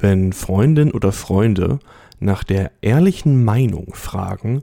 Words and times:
Wenn 0.00 0.32
Freundin 0.32 0.92
oder 0.92 1.12
Freunde 1.12 1.80
nach 2.20 2.44
der 2.44 2.70
ehrlichen 2.80 3.44
Meinung 3.44 3.94
fragen, 3.94 4.62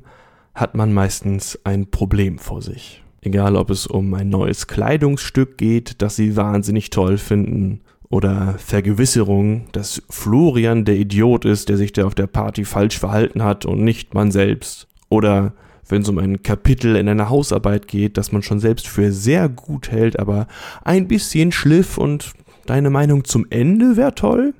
hat 0.54 0.76
man 0.76 0.94
meistens 0.94 1.60
ein 1.64 1.92
Problem 1.92 2.40
vor 2.40 2.62
sich. 2.62 3.04
Egal 3.22 3.56
ob 3.56 3.70
es 3.70 3.88
um 3.88 4.14
ein 4.14 4.30
neues 4.30 4.68
Kleidungsstück 4.68 5.58
geht, 5.58 6.02
das 6.02 6.16
sie 6.16 6.36
wahnsinnig 6.36 6.90
toll 6.90 7.18
finden, 7.18 7.82
oder 8.10 8.56
Vergewisserung, 8.60 9.66
dass 9.72 10.02
Florian 10.10 10.86
der 10.86 10.96
Idiot 10.96 11.44
ist, 11.44 11.70
der 11.70 11.78
sich 11.78 11.92
da 11.92 12.06
auf 12.06 12.16
der 12.16 12.28
Party 12.28 12.64
falsch 12.64 13.00
verhalten 13.00 13.44
hat 13.44 13.66
und 13.66 13.84
nicht 13.84 14.14
man 14.14 14.32
selbst. 14.32 14.88
Oder 15.10 15.54
wenn 15.90 16.02
es 16.02 16.10
um 16.10 16.18
ein 16.18 16.44
Kapitel 16.44 16.96
in 16.96 17.10
einer 17.10 17.30
Hausarbeit 17.30 17.88
geht, 17.88 18.18
das 18.18 18.32
man 18.32 18.42
schon 18.42 18.60
selbst 18.60 18.88
für 18.88 19.12
sehr 19.12 19.50
gut 19.50 19.92
hält, 19.92 20.20
aber 20.20 20.48
ein 20.84 21.08
bisschen 21.08 21.52
schliff 21.52 21.98
und 21.98 22.34
deine 22.66 22.90
Meinung 22.90 23.24
zum 23.24 23.48
Ende 23.50 23.98
wäre 23.98 24.16
toll. 24.16 24.54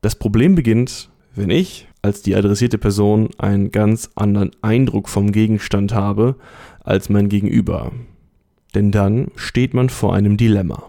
Das 0.00 0.14
Problem 0.14 0.54
beginnt, 0.54 1.10
wenn 1.34 1.50
ich 1.50 1.88
als 2.02 2.22
die 2.22 2.36
adressierte 2.36 2.78
Person 2.78 3.30
einen 3.38 3.72
ganz 3.72 4.10
anderen 4.14 4.52
Eindruck 4.62 5.08
vom 5.08 5.32
Gegenstand 5.32 5.92
habe 5.92 6.36
als 6.84 7.08
mein 7.08 7.28
Gegenüber. 7.28 7.90
Denn 8.74 8.92
dann 8.92 9.28
steht 9.34 9.74
man 9.74 9.88
vor 9.88 10.14
einem 10.14 10.36
Dilemma. 10.36 10.84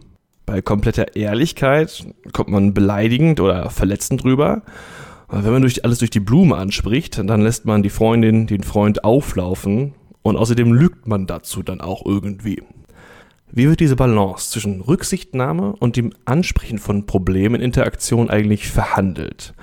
Bei 0.46 0.62
kompletter 0.62 1.16
Ehrlichkeit 1.16 2.08
kommt 2.34 2.50
man 2.50 2.74
beleidigend 2.74 3.40
oder 3.40 3.70
verletzend 3.70 4.24
rüber. 4.24 4.64
Aber 5.28 5.44
wenn 5.44 5.54
man 5.54 5.62
durch, 5.64 5.84
alles 5.84 6.00
durch 6.00 6.12
die 6.12 6.20
Blume 6.20 6.56
anspricht, 6.58 7.18
dann 7.18 7.42
lässt 7.42 7.66
man 7.66 7.84
die 7.84 7.90
Freundin, 7.90 8.48
den 8.48 8.64
Freund 8.64 9.04
auflaufen 9.04 9.94
und 10.22 10.38
außerdem 10.38 10.74
lügt 10.74 11.08
man 11.08 11.28
dazu 11.28 11.64
dann 11.64 11.82
auch 11.82 12.06
irgendwie. 12.06 12.62
Wie 13.52 13.68
wird 13.68 13.80
diese 13.80 13.96
Balance 13.96 14.52
zwischen 14.52 14.82
Rücksichtnahme 14.82 15.74
und 15.80 15.98
dem 15.98 16.14
Ansprechen 16.26 16.78
von 16.78 17.08
Problemen 17.08 17.56
in 17.56 17.62
Interaktion 17.62 18.30
eigentlich 18.30 18.70
verhandelt? 18.70 19.56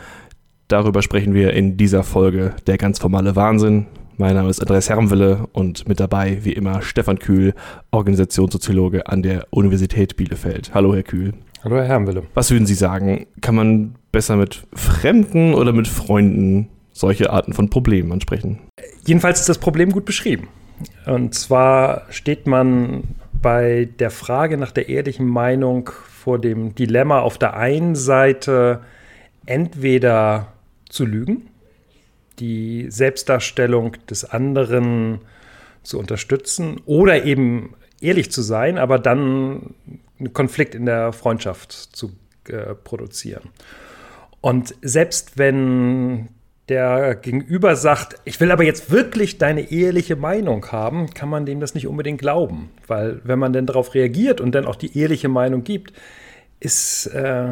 Darüber 0.67 1.03
sprechen 1.03 1.35
wir 1.35 1.53
in 1.53 1.77
dieser 1.77 2.03
Folge 2.03 2.57
Der 2.67 2.79
ganz 2.79 2.99
formale 2.99 3.37
Wahnsinn. 3.37 3.87
Mein 4.17 4.35
Name 4.35 4.51
ist 4.51 4.61
Andreas 4.61 4.89
Hermwille 4.89 5.47
und 5.53 5.87
mit 5.87 6.01
dabei, 6.01 6.39
wie 6.43 6.53
immer, 6.53 6.83
Stefan 6.83 7.21
Kühl, 7.21 7.55
Organisationssoziologe 7.93 9.07
an 9.07 9.23
der 9.23 9.47
Universität 9.51 10.17
Bielefeld. 10.17 10.75
Hallo, 10.75 10.93
Herr 10.93 11.05
Kühl. 11.05 11.35
Hallo, 11.63 11.77
Herr 11.77 11.85
Hermwille. 11.85 12.25
Was 12.35 12.51
würden 12.51 12.67
Sie 12.67 12.75
sagen? 12.75 13.27
Kann 13.41 13.55
man 13.55 13.95
besser 14.11 14.35
mit 14.35 14.67
Fremden 14.75 15.55
oder 15.55 15.73
mit 15.73 15.87
Freunden 15.87 16.71
solche 16.91 17.31
Arten 17.31 17.53
von 17.53 17.71
Problemen 17.71 18.11
ansprechen? 18.11 18.59
Jedenfalls 19.07 19.39
ist 19.41 19.49
das 19.49 19.59
Problem 19.59 19.93
gut 19.93 20.07
beschrieben. 20.07 20.49
Und 21.07 21.35
zwar 21.35 22.03
steht 22.11 22.47
man 22.47 23.05
bei 23.43 23.89
der 23.99 24.11
Frage 24.11 24.57
nach 24.57 24.73
der 24.73 24.89
ehrlichen 24.89 25.29
Meinung 25.29 25.91
vor 26.09 26.39
dem 26.39 26.75
Dilemma 26.75 27.21
auf 27.21 27.39
der 27.39 27.57
einen 27.57 27.95
Seite 27.95 28.81
entweder 29.47 30.53
zu 30.89 31.05
lügen, 31.05 31.49
die 32.39 32.87
Selbstdarstellung 32.91 33.97
des 34.11 34.25
anderen 34.25 35.21
zu 35.83 35.99
unterstützen 35.99 36.81
oder 36.85 37.25
eben 37.25 37.75
ehrlich 38.01 38.31
zu 38.31 38.43
sein, 38.43 38.79
aber 38.79 38.99
dann 38.99 39.75
einen 40.19 40.33
Konflikt 40.33 40.75
in 40.75 40.87
der 40.87 41.13
Freundschaft 41.13 41.73
zu 41.73 42.13
äh, 42.49 42.75
produzieren. 42.75 43.51
Und 44.41 44.75
selbst 44.83 45.39
wenn 45.39 46.29
der 46.69 47.15
Gegenüber 47.15 47.77
sagt, 47.77 48.17
ich 48.25 48.41
will 48.41 48.51
aber 48.51 48.65
jetzt 48.65 48.91
wirklich 48.91 49.39
deine 49.39 49.71
ehrliche 49.71 50.17
Meinung 50.17 50.67
haben, 50.73 51.11
kann 51.15 51.29
man 51.29 51.47
dem 51.47 51.61
das 51.61 51.75
nicht 51.75 51.87
unbedingt 51.87 52.21
glauben. 52.21 52.71
Weil 52.87 53.21
wenn 53.25 53.39
man 53.39 53.53
denn 53.53 53.67
darauf 53.67 53.95
reagiert 53.95 54.41
und 54.41 54.55
dann 54.55 54.67
auch 54.67 54.77
die 54.77 54.99
ehrliche 54.99 55.29
Meinung 55.29 55.63
gibt, 55.63 55.93
ist 56.59 57.07
äh, 57.09 57.51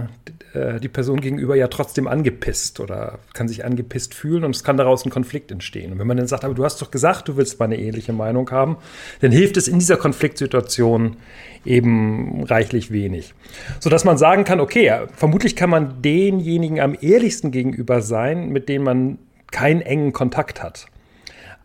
äh, 0.54 0.80
die 0.80 0.88
Person 0.88 1.20
gegenüber 1.20 1.56
ja 1.56 1.68
trotzdem 1.68 2.08
angepisst 2.08 2.80
oder 2.80 3.18
kann 3.34 3.48
sich 3.48 3.64
angepisst 3.64 4.14
fühlen 4.14 4.44
und 4.44 4.56
es 4.56 4.64
kann 4.64 4.78
daraus 4.78 5.04
ein 5.04 5.10
Konflikt 5.10 5.52
entstehen. 5.52 5.92
Und 5.92 5.98
wenn 5.98 6.06
man 6.06 6.16
dann 6.16 6.26
sagt, 6.26 6.44
aber 6.44 6.54
du 6.54 6.64
hast 6.64 6.80
doch 6.80 6.90
gesagt, 6.90 7.28
du 7.28 7.36
willst 7.36 7.58
mal 7.58 7.66
eine 7.66 7.78
ähnliche 7.78 8.14
Meinung 8.14 8.50
haben, 8.50 8.78
dann 9.20 9.30
hilft 9.30 9.58
es 9.58 9.68
in 9.68 9.78
dieser 9.78 9.98
Konfliktsituation 9.98 11.18
eben 11.66 12.44
reichlich 12.44 12.92
wenig. 12.92 13.34
Sodass 13.78 14.04
man 14.04 14.16
sagen 14.16 14.44
kann, 14.44 14.58
okay, 14.58 15.06
vermutlich 15.14 15.54
kann 15.54 15.70
man 15.70 16.00
denjenigen 16.00 16.80
am 16.80 16.96
ehrlichsten 16.98 17.50
gegenüber 17.50 18.00
sein, 18.00 18.48
mit 18.48 18.70
denen 18.70 18.84
man 18.84 19.18
keinen 19.50 19.82
engen 19.82 20.12
Kontakt 20.12 20.62
hat. 20.62 20.86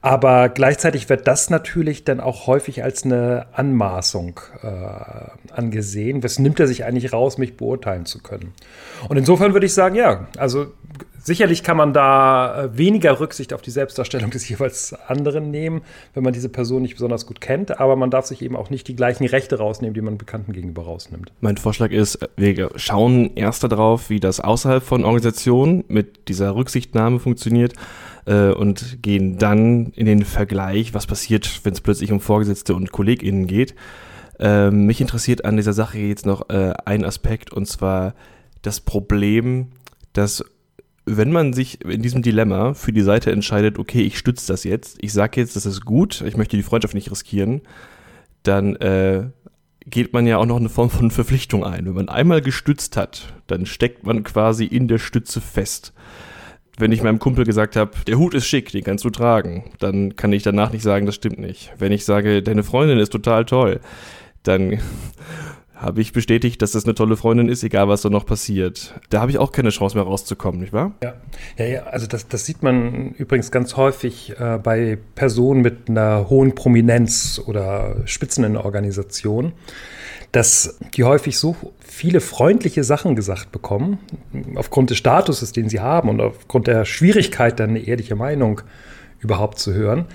Aber 0.02 0.48
gleichzeitig 0.48 1.10
wird 1.10 1.28
das 1.28 1.50
natürlich 1.50 2.06
dann 2.06 2.22
auch 2.22 2.48
häufig 2.48 2.84
als 2.84 3.04
eine 3.04 3.48
Anmaßung 3.52 4.40
äh, 4.62 5.52
angesehen. 5.52 6.24
Was 6.24 6.40
nimmt 6.40 6.60
er 6.60 6.68
sich 6.68 6.86
eigentlich 6.86 7.12
raus, 7.12 7.38
mich 7.38 7.58
beurteilen 7.58 8.06
zu 8.06 8.24
können? 8.24 8.54
Und 9.10 9.18
insofern 9.18 9.54
würde 9.54 9.66
ich 9.66 9.74
sagen, 9.74 9.96
ja, 9.96 10.28
also 10.38 10.68
sicherlich 11.22 11.64
kann 11.64 11.76
man 11.76 11.92
da 11.92 12.64
äh, 12.64 12.78
weniger 12.78 13.20
Rücksicht 13.20 13.54
auf 13.54 13.62
die 13.62 13.72
Selbstdarstellung 13.72 14.32
des 14.32 14.48
jeweils 14.48 14.94
anderen 15.08 15.52
nehmen, 15.52 15.82
wenn 16.14 16.24
man 16.24 16.32
diese 16.32 16.48
Person 16.48 16.82
nicht 16.82 16.94
besonders 16.94 17.26
gut 17.26 17.42
kennt. 17.42 17.82
Aber 17.82 17.98
man 17.98 18.10
darf 18.10 18.26
sich 18.26 18.42
eben 18.42 18.56
auch 18.56 18.70
nicht 18.70 18.88
die 18.88 18.96
gleichen 18.96 19.26
Rechte 19.26 19.58
rausnehmen, 19.58 19.94
die 19.94 20.02
man 20.02 20.18
Bekannten 20.18 20.54
gegenüber 20.54 20.84
rausnimmt. 20.84 21.34
Mein 21.42 21.58
Vorschlag 21.58 21.92
ist, 21.92 22.20
wir 22.38 22.70
schauen 22.76 23.36
erst 23.36 23.64
darauf, 23.64 24.10
wie 24.10 24.22
das 24.22 24.40
außerhalb 24.40 24.82
von 24.82 25.04
Organisationen 25.04 25.84
mit 25.90 26.30
dieser 26.30 26.56
Rücksichtnahme 26.56 27.20
funktioniert 27.20 27.74
äh, 28.30 28.52
und 28.52 29.02
gehen 29.02 29.38
dann 29.38 29.88
in 29.96 30.06
den 30.06 30.24
Vergleich, 30.24 30.94
was 30.94 31.08
passiert, 31.08 31.62
wenn 31.64 31.74
es 31.74 31.82
plötzlich 31.82 32.12
um 32.12 32.20
Vorgesetzte 32.20 32.76
und 32.76 32.92
KollegInnen 32.92 33.48
geht. 33.48 33.74
Äh, 34.40 34.70
mich 34.70 35.02
interessiert 35.02 35.44
an 35.44 35.58
dieser 35.58 35.74
Sache 35.74 35.98
jetzt 35.98 36.26
noch 36.26 36.50
äh, 36.50 36.74
ein 36.86 37.04
Aspekt 37.04 37.52
und 37.52 37.66
zwar 37.66 38.14
das 38.62 38.80
Problem, 38.80 39.70
dass 40.14 40.44
wenn 41.06 41.32
man 41.32 41.54
sich 41.54 41.84
in 41.84 42.04
diesem 42.04 42.22
Dilemma 42.22 42.76
für 42.76 42.94
die 42.94 43.02
Seite 43.02 43.32
entscheidet, 43.32 43.80
okay, 43.80 44.02
ich 44.02 44.20
stütze 44.20 44.48
das 44.48 44.64
jetzt, 44.64 44.98
ich 45.02 45.12
sage 45.12 45.42
jetzt, 45.42 45.56
das 45.56 45.66
ist 45.66 45.84
gut, 45.84 46.22
ich 46.22 46.38
möchte 46.38 46.56
die 46.56 46.64
Freundschaft 46.64 46.94
nicht 46.94 47.10
riskieren, 47.10 47.62
dann 48.44 48.76
äh, 48.76 49.26
geht 49.88 50.14
man 50.14 50.28
ja 50.28 50.38
auch 50.38 50.46
noch 50.46 50.58
eine 50.58 50.70
Form 50.70 50.92
von 50.92 51.10
Verpflichtung 51.10 51.64
ein. 51.64 51.88
Wenn 51.88 51.94
man 51.94 52.10
einmal 52.10 52.42
gestützt 52.42 52.96
hat, 52.96 53.34
dann 53.48 53.66
steckt 53.66 54.06
man 54.06 54.24
quasi 54.24 54.66
in 54.66 54.88
der 54.88 55.00
Stütze 55.00 55.42
fest 55.42 55.94
wenn 56.80 56.92
ich 56.92 57.04
meinem 57.04 57.20
Kumpel 57.20 57.46
gesagt 57.46 57.76
habe, 57.76 57.92
der 58.08 58.18
Hut 58.18 58.34
ist 58.34 58.48
schick, 58.48 58.72
den 58.72 58.84
kannst 58.84 59.04
du 59.06 59.10
tragen, 59.10 59.66
dann 59.80 60.16
kann 60.16 60.34
ich 60.34 60.44
danach 60.44 60.72
nicht 60.72 60.84
sagen, 60.84 61.06
das 61.06 61.16
stimmt 61.16 61.40
nicht. 61.40 61.74
Wenn 61.78 61.92
ich 61.92 62.06
sage, 62.06 62.42
deine 62.42 62.64
Freundin 62.64 63.00
ist 63.00 63.12
total 63.12 63.46
toll, 63.46 63.80
dann 64.44 64.80
habe 65.76 66.02
ich 66.02 66.12
bestätigt, 66.12 66.62
dass 66.62 66.72
das 66.72 66.84
eine 66.84 66.96
tolle 66.96 67.16
Freundin 67.16 67.48
ist, 67.48 67.64
egal 67.64 67.88
was 67.88 68.02
da 68.02 68.10
noch 68.10 68.26
passiert. 68.26 69.00
Da 69.10 69.22
habe 69.22 69.32
ich 69.32 69.38
auch 69.38 69.52
keine 69.52 69.70
Chance 69.70 69.96
mehr 69.96 70.06
rauszukommen, 70.06 70.60
nicht 70.60 70.74
wahr? 70.74 70.94
Ja, 71.02 71.14
ja, 71.58 71.66
ja 71.66 71.84
also 71.84 72.06
das, 72.06 72.28
das 72.28 72.46
sieht 72.46 72.64
man 72.64 73.12
übrigens 73.12 73.52
ganz 73.52 73.78
häufig 73.78 74.34
äh, 74.40 74.60
bei 74.62 74.98
Personen 75.16 75.62
mit 75.62 75.90
einer 75.90 76.30
hohen 76.30 76.54
Prominenz 76.54 77.42
oder 77.46 77.96
Spitzen 78.06 78.44
in 78.44 78.54
der 78.54 78.66
Organisation 78.66 79.54
dass 80.32 80.78
die 80.94 81.04
häufig 81.04 81.38
so 81.38 81.56
viele 81.80 82.22
freundliche 82.22 82.84
Sachen 82.84 83.16
gesagt 83.16 83.52
bekommen, 83.52 83.98
aufgrund 84.56 84.92
des 84.92 84.98
Statuses, 84.98 85.52
den 85.52 85.70
sie 85.70 85.80
haben 85.80 86.10
und 86.10 86.22
aufgrund 86.22 86.68
der 86.68 86.86
Schwierigkeit, 86.86 87.60
dann 87.60 87.72
eine 87.72 87.80
ehrliche 87.80 88.16
Meinung 88.16 88.62
überhaupt 89.20 89.60
zu 89.60 89.74
hören, 89.74 90.06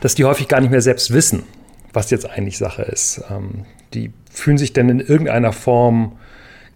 dass 0.00 0.14
die 0.14 0.24
häufig 0.24 0.48
gar 0.48 0.60
nicht 0.60 0.70
mehr 0.70 0.82
selbst 0.82 1.12
wissen, 1.12 1.44
was 1.92 2.10
jetzt 2.10 2.28
eigentlich 2.28 2.58
Sache 2.58 2.82
ist. 2.82 3.22
Ähm, 3.30 3.64
die 3.94 4.12
fühlen 4.30 4.58
sich 4.58 4.72
dann 4.72 4.88
in 4.88 5.00
irgendeiner 5.00 5.52
Form 5.52 6.12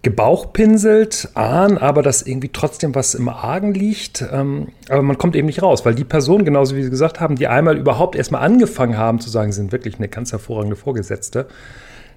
gebauchpinselt, 0.03 1.29
ahnen 1.33 1.77
aber, 1.77 2.01
dass 2.01 2.21
irgendwie 2.21 2.49
trotzdem 2.53 2.93
was 2.95 3.15
im 3.15 3.29
Argen 3.29 3.73
liegt. 3.73 4.23
Ähm, 4.31 4.69
aber 4.89 5.01
man 5.01 5.17
kommt 5.17 5.35
eben 5.35 5.47
nicht 5.47 5.61
raus, 5.61 5.85
weil 5.85 5.95
die 5.95 6.03
Personen, 6.03 6.45
genauso 6.45 6.75
wie 6.75 6.83
Sie 6.83 6.89
gesagt 6.89 7.19
haben, 7.19 7.35
die 7.35 7.47
einmal 7.47 7.77
überhaupt 7.77 8.15
erstmal 8.15 8.41
angefangen 8.41 8.97
haben 8.97 9.19
zu 9.19 9.29
sagen, 9.29 9.51
sind 9.51 9.71
wirklich 9.71 9.97
eine 9.97 10.07
ganz 10.07 10.31
hervorragende 10.31 10.75
Vorgesetzte, 10.75 11.47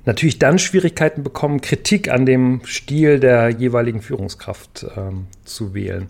natürlich 0.07 0.39
dann 0.39 0.59
Schwierigkeiten 0.59 1.23
bekommen, 1.23 1.61
Kritik 1.61 2.11
an 2.11 2.27
dem 2.27 2.63
Stil 2.65 3.21
der 3.21 3.51
jeweiligen 3.51 4.01
Führungskraft 4.01 4.87
ähm, 4.97 5.27
zu 5.45 5.75
wählen. 5.75 6.07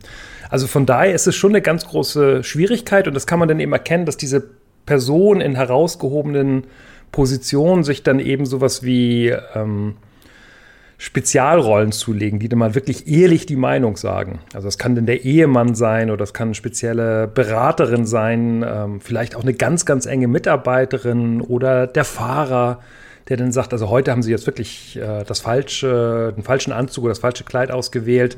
Also 0.49 0.67
von 0.67 0.87
daher 0.87 1.15
ist 1.15 1.27
es 1.27 1.37
schon 1.37 1.53
eine 1.53 1.63
ganz 1.63 1.87
große 1.87 2.45
Schwierigkeit 2.45 3.09
und 3.09 3.15
das 3.15 3.27
kann 3.27 3.39
man 3.39 3.49
dann 3.49 3.61
eben 3.61 3.73
erkennen, 3.73 4.07
dass 4.07 4.17
diese 4.17 4.49
Personen 4.87 5.41
in 5.41 5.55
herausgehobenen 5.55 6.65
Positionen 7.13 7.85
sich 7.85 8.03
dann 8.03 8.21
eben 8.21 8.47
sowas 8.47 8.83
wie 8.83 9.35
ähm, 9.55 9.97
Spezialrollen 10.99 11.93
zulegen, 11.93 12.39
die 12.39 12.49
dann 12.49 12.59
mal 12.59 12.75
wirklich 12.75 13.09
ehrlich 13.09 13.47
die 13.47 13.57
Meinung 13.57 13.97
sagen. 13.97 14.41
Also 14.53 14.69
das 14.69 14.77
kann 14.77 14.95
denn 14.95 15.07
der 15.07 15.25
Ehemann 15.25 15.75
sein 15.75 16.11
oder 16.11 16.19
das 16.19 16.35
kann 16.35 16.49
eine 16.49 16.55
spezielle 16.55 17.27
Beraterin 17.27 18.05
sein, 18.05 18.65
ähm, 18.69 19.01
vielleicht 19.01 19.35
auch 19.35 19.43
eine 19.43 19.55
ganz, 19.55 19.87
ganz 19.87 20.07
enge 20.07 20.29
Mitarbeiterin 20.29 21.41
oder 21.41 21.87
der 21.87 22.05
Fahrer 22.05 22.81
der 23.31 23.37
dann 23.37 23.53
sagt, 23.53 23.73
also 23.73 23.89
heute 23.89 24.11
haben 24.11 24.23
sie 24.23 24.33
jetzt 24.33 24.47
wirklich 24.47 24.97
äh, 24.97 25.25
das 25.25 25.41
falsche, 25.41 26.35
den 26.37 26.43
falschen 26.43 26.73
Anzug 26.73 27.05
oder 27.05 27.13
das 27.13 27.21
falsche 27.21 27.45
Kleid 27.45 27.71
ausgewählt. 27.71 28.37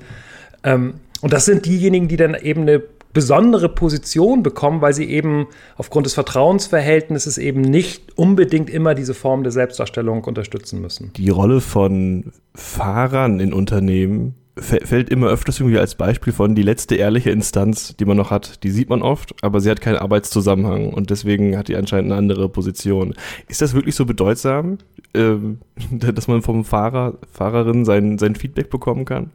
Ähm, 0.62 0.94
und 1.22 1.32
das 1.32 1.46
sind 1.46 1.66
diejenigen, 1.66 2.08
die 2.08 2.16
dann 2.16 2.34
eben 2.34 2.62
eine 2.62 2.82
besondere 3.12 3.68
Position 3.68 4.42
bekommen, 4.42 4.80
weil 4.80 4.94
sie 4.94 5.04
eben 5.04 5.46
aufgrund 5.76 6.06
des 6.06 6.14
Vertrauensverhältnisses 6.14 7.38
eben 7.38 7.60
nicht 7.60 8.16
unbedingt 8.16 8.70
immer 8.70 8.94
diese 8.94 9.14
Form 9.14 9.42
der 9.42 9.52
Selbstdarstellung 9.52 10.24
unterstützen 10.24 10.80
müssen. 10.80 11.12
Die 11.16 11.30
Rolle 11.30 11.60
von 11.60 12.32
Fahrern 12.54 13.40
in 13.40 13.52
Unternehmen 13.52 14.34
fällt 14.56 15.08
immer 15.08 15.28
öfters 15.28 15.60
irgendwie 15.60 15.78
als 15.78 15.94
Beispiel 15.94 16.32
von 16.32 16.54
die 16.54 16.62
letzte 16.62 16.96
ehrliche 16.96 17.30
Instanz, 17.30 17.96
die 17.96 18.04
man 18.04 18.18
noch 18.18 18.30
hat. 18.30 18.62
Die 18.64 18.70
sieht 18.70 18.90
man 18.90 19.00
oft, 19.00 19.34
aber 19.42 19.60
sie 19.60 19.70
hat 19.70 19.80
keinen 19.80 19.96
Arbeitszusammenhang 19.96 20.92
und 20.92 21.10
deswegen 21.10 21.56
hat 21.56 21.68
die 21.68 21.76
anscheinend 21.76 22.12
eine 22.12 22.18
andere 22.18 22.48
Position. 22.48 23.14
Ist 23.48 23.62
das 23.62 23.72
wirklich 23.72 23.94
so 23.94 24.04
bedeutsam, 24.04 24.78
ähm, 25.14 25.60
dass 25.90 26.28
man 26.28 26.42
vom 26.42 26.64
Fahrer, 26.64 27.18
Fahrerin 27.30 27.84
sein, 27.84 28.18
sein 28.18 28.34
Feedback 28.34 28.68
bekommen 28.68 29.04
kann? 29.04 29.30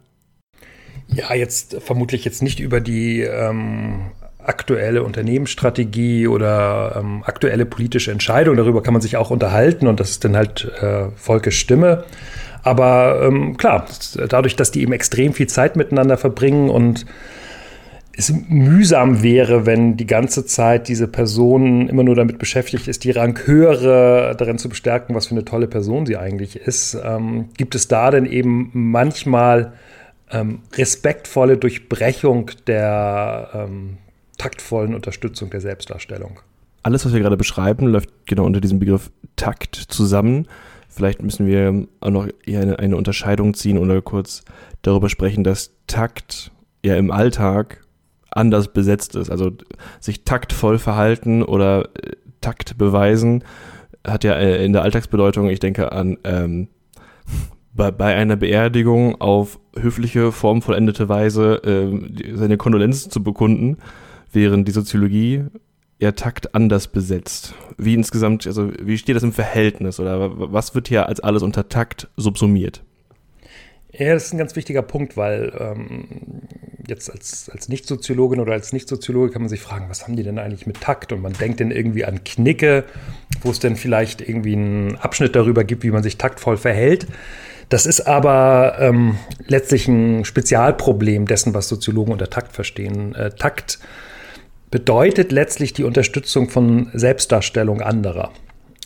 Ja, 1.08 1.34
jetzt 1.34 1.78
vermutlich 1.82 2.26
jetzt 2.26 2.44
nicht 2.44 2.60
über 2.60 2.82
die 2.82 3.22
ähm, 3.22 4.12
aktuelle 4.48 5.04
Unternehmensstrategie 5.04 6.28
oder 6.28 6.96
ähm, 7.00 7.24
aktuelle 7.26 7.66
politische 7.66 8.12
Entscheidung. 8.12 8.56
Darüber 8.56 8.82
kann 8.82 8.94
man 8.94 9.02
sich 9.02 9.18
auch 9.18 9.30
unterhalten 9.30 9.88
und 9.88 10.00
das 10.00 10.12
ist 10.12 10.24
dann 10.24 10.36
halt 10.36 10.72
äh, 10.82 11.10
Volkes 11.16 11.56
Stimme. 11.56 12.06
Aber 12.64 13.22
ähm, 13.24 13.58
klar, 13.58 13.86
dadurch, 14.30 14.56
dass 14.56 14.72
die 14.72 14.82
eben 14.82 14.94
extrem 14.94 15.34
viel 15.34 15.48
Zeit 15.48 15.76
miteinander 15.76 16.18
verbringen 16.18 16.70
und 16.70 17.06
es 18.18 18.34
mühsam 18.50 19.22
wäre, 19.22 19.68
wenn 19.68 19.96
die 19.96 20.08
ganze 20.08 20.46
Zeit 20.46 20.88
diese 20.88 21.08
Person 21.08 21.88
immer 21.88 22.04
nur 22.04 22.16
damit 22.16 22.40
beschäftigt 22.40 22.88
ist, 22.88 23.04
die 23.04 23.12
Ranköre 23.12 24.36
darin 24.38 24.58
zu 24.58 24.70
bestärken, 24.70 25.14
was 25.14 25.28
für 25.28 25.36
eine 25.36 25.46
tolle 25.46 25.68
Person 25.68 26.08
sie 26.08 26.18
eigentlich 26.18 26.56
ist, 26.56 26.98
ähm, 27.06 27.50
gibt 27.58 27.76
es 27.76 27.88
da 27.88 28.10
denn 28.10 28.26
eben 28.26 28.72
manchmal 28.74 29.74
ähm, 30.32 30.60
respektvolle 30.74 31.58
Durchbrechung 31.58 32.52
der 32.66 33.50
ähm, 33.54 33.98
taktvollen 34.38 34.94
Unterstützung 34.96 35.50
der 35.50 35.62
Selbstdarstellung. 35.62 36.40
Alles, 36.84 37.06
was 37.06 37.14
wir 37.14 37.20
gerade 37.20 37.38
beschreiben, 37.38 37.88
läuft 37.88 38.10
genau 38.26 38.46
unter 38.46 38.62
diesem 38.62 38.80
Begriff 38.80 39.12
Takt 39.36 39.76
zusammen. 39.76 40.48
Vielleicht 40.88 41.22
müssen 41.22 41.46
wir 41.46 41.88
auch 42.00 42.10
noch 42.10 42.28
eine, 42.48 42.80
eine 42.80 42.98
Unterscheidung 42.98 43.54
ziehen 43.54 43.78
oder 43.78 44.02
kurz 44.02 44.44
darüber 44.82 45.10
sprechen, 45.10 45.44
dass 45.44 45.72
Takt 45.86 46.52
ja 46.84 46.96
im 46.96 47.12
Alltag 47.12 47.86
anders 48.30 48.70
besetzt 48.70 49.16
ist. 49.16 49.30
Also 49.30 49.52
sich 50.00 50.24
taktvoll 50.24 50.80
verhalten 50.80 51.44
oder 51.44 51.90
äh, 51.96 52.12
Takt 52.42 52.78
beweisen 52.78 53.44
hat 54.06 54.24
ja 54.24 54.34
äh, 54.34 54.64
in 54.64 54.74
der 54.74 54.84
Alltagsbedeutung, 54.84 55.50
ich 55.50 55.60
denke 55.60 55.92
an 55.92 56.18
ähm, 56.24 56.70
bei, 57.74 57.92
bei 57.92 58.16
einer 58.16 58.36
Beerdigung 58.36 59.20
auf 59.22 59.60
höfliche, 59.78 60.32
formvollendete 60.32 61.10
Weise 61.10 61.62
äh, 61.64 62.36
seine 62.36 62.58
Kondolenzen 62.58 63.12
zu 63.12 63.22
bekunden, 63.22 63.78
während 64.32 64.68
die 64.68 64.72
Soziologie 64.72 65.46
ja 66.00 66.12
Takt 66.12 66.54
anders 66.56 66.88
besetzt? 66.88 67.54
Wie 67.78 67.94
insgesamt, 67.94 68.48
also 68.48 68.72
wie 68.82 68.98
steht 68.98 69.16
das 69.16 69.24
im 69.24 69.34
Verhältnis 69.34 70.00
oder 70.00 70.32
was 70.52 70.76
wird 70.76 70.88
hier 70.88 71.08
als 71.08 71.20
alles 71.20 71.44
unter 71.44 71.70
Takt 71.70 72.08
subsumiert? 72.18 72.84
Ja, 73.92 74.14
das 74.14 74.26
ist 74.26 74.34
ein 74.34 74.38
ganz 74.38 74.56
wichtiger 74.56 74.84
Punkt, 74.84 75.18
weil 75.18 75.52
ähm, 75.60 76.06
jetzt 76.88 77.10
als, 77.10 77.50
als 77.50 77.68
Nicht-Soziologin 77.68 78.40
oder 78.40 78.54
als 78.54 78.74
Nicht-Soziologe 78.74 79.32
kann 79.32 79.42
man 79.42 79.50
sich 79.50 79.62
fragen, 79.62 79.90
was 79.90 80.04
haben 80.04 80.16
die 80.16 80.24
denn 80.24 80.38
eigentlich 80.38 80.68
mit 80.68 80.82
Takt? 80.82 81.12
Und 81.12 81.22
man 81.22 81.34
denkt 81.34 81.62
dann 81.62 81.72
irgendwie 81.72 82.06
an 82.06 82.24
Knicke, 82.24 82.84
wo 83.42 83.50
es 83.50 83.60
denn 83.60 83.76
vielleicht 83.76 84.22
irgendwie 84.22 84.54
einen 84.54 84.96
Abschnitt 84.98 85.36
darüber 85.36 85.64
gibt, 85.64 85.84
wie 85.84 85.92
man 85.92 86.04
sich 86.04 86.18
taktvoll 86.18 86.58
verhält. 86.58 87.08
Das 87.70 87.86
ist 87.86 88.02
aber 88.02 88.78
ähm, 88.80 89.18
letztlich 89.48 89.88
ein 89.88 90.26
Spezialproblem 90.26 91.26
dessen, 91.26 91.54
was 91.54 91.68
Soziologen 91.68 92.14
unter 92.14 92.30
Takt 92.30 92.54
verstehen. 92.54 93.16
Äh, 93.16 93.32
Takt 93.32 93.80
bedeutet 94.72 95.32
letztlich 95.32 95.74
die 95.74 95.84
Unterstützung 95.84 96.50
von 96.50 96.90
Selbstdarstellung 96.94 97.82
anderer. 97.82 98.32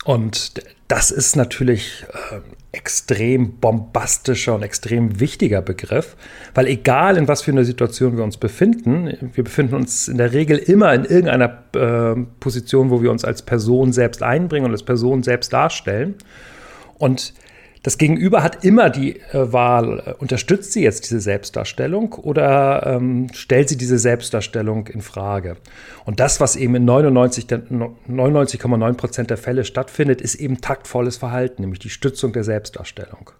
Und 0.04 0.62
das 0.88 1.10
ist 1.10 1.36
natürlich 1.36 2.04
äh, 2.32 2.40
extrem 2.72 3.58
bombastischer 3.60 4.54
und 4.54 4.62
extrem 4.62 5.20
wichtiger 5.20 5.62
Begriff, 5.62 6.16
weil 6.54 6.66
egal 6.66 7.16
in 7.16 7.28
was 7.28 7.42
für 7.42 7.52
einer 7.52 7.64
Situation 7.64 8.16
wir 8.16 8.24
uns 8.24 8.36
befinden, 8.36 9.30
wir 9.34 9.44
befinden 9.44 9.74
uns 9.74 10.08
in 10.08 10.18
der 10.18 10.32
Regel 10.32 10.58
immer 10.58 10.92
in 10.94 11.04
irgendeiner 11.04 11.62
äh, 11.74 12.20
Position, 12.40 12.90
wo 12.90 13.02
wir 13.02 13.10
uns 13.10 13.24
als 13.24 13.42
Person 13.42 13.92
selbst 13.92 14.22
einbringen 14.22 14.66
und 14.66 14.72
als 14.72 14.82
Person 14.82 15.22
selbst 15.22 15.52
darstellen. 15.52 16.14
Und 16.98 17.34
das 17.82 17.98
Gegenüber 17.98 18.42
hat 18.42 18.64
immer 18.64 18.90
die 18.90 19.20
äh, 19.20 19.52
Wahl, 19.52 20.16
unterstützt 20.18 20.72
sie 20.72 20.82
jetzt 20.82 21.04
diese 21.04 21.20
Selbstdarstellung 21.20 22.12
oder 22.14 22.86
ähm, 22.86 23.26
stellt 23.32 23.68
sie 23.68 23.76
diese 23.76 23.98
Selbstdarstellung 23.98 24.86
in 24.86 25.02
Frage? 25.02 25.56
Und 26.04 26.20
das, 26.20 26.40
was 26.40 26.54
eben 26.54 26.76
in 26.76 26.88
99,9 26.88 27.90
99 28.06 28.96
Prozent 28.96 29.30
der 29.30 29.36
Fälle 29.36 29.64
stattfindet, 29.64 30.20
ist 30.20 30.36
eben 30.36 30.60
taktvolles 30.60 31.16
Verhalten, 31.16 31.62
nämlich 31.62 31.80
die 31.80 31.90
Stützung 31.90 32.32
der 32.32 32.44
Selbstdarstellung. 32.44 33.30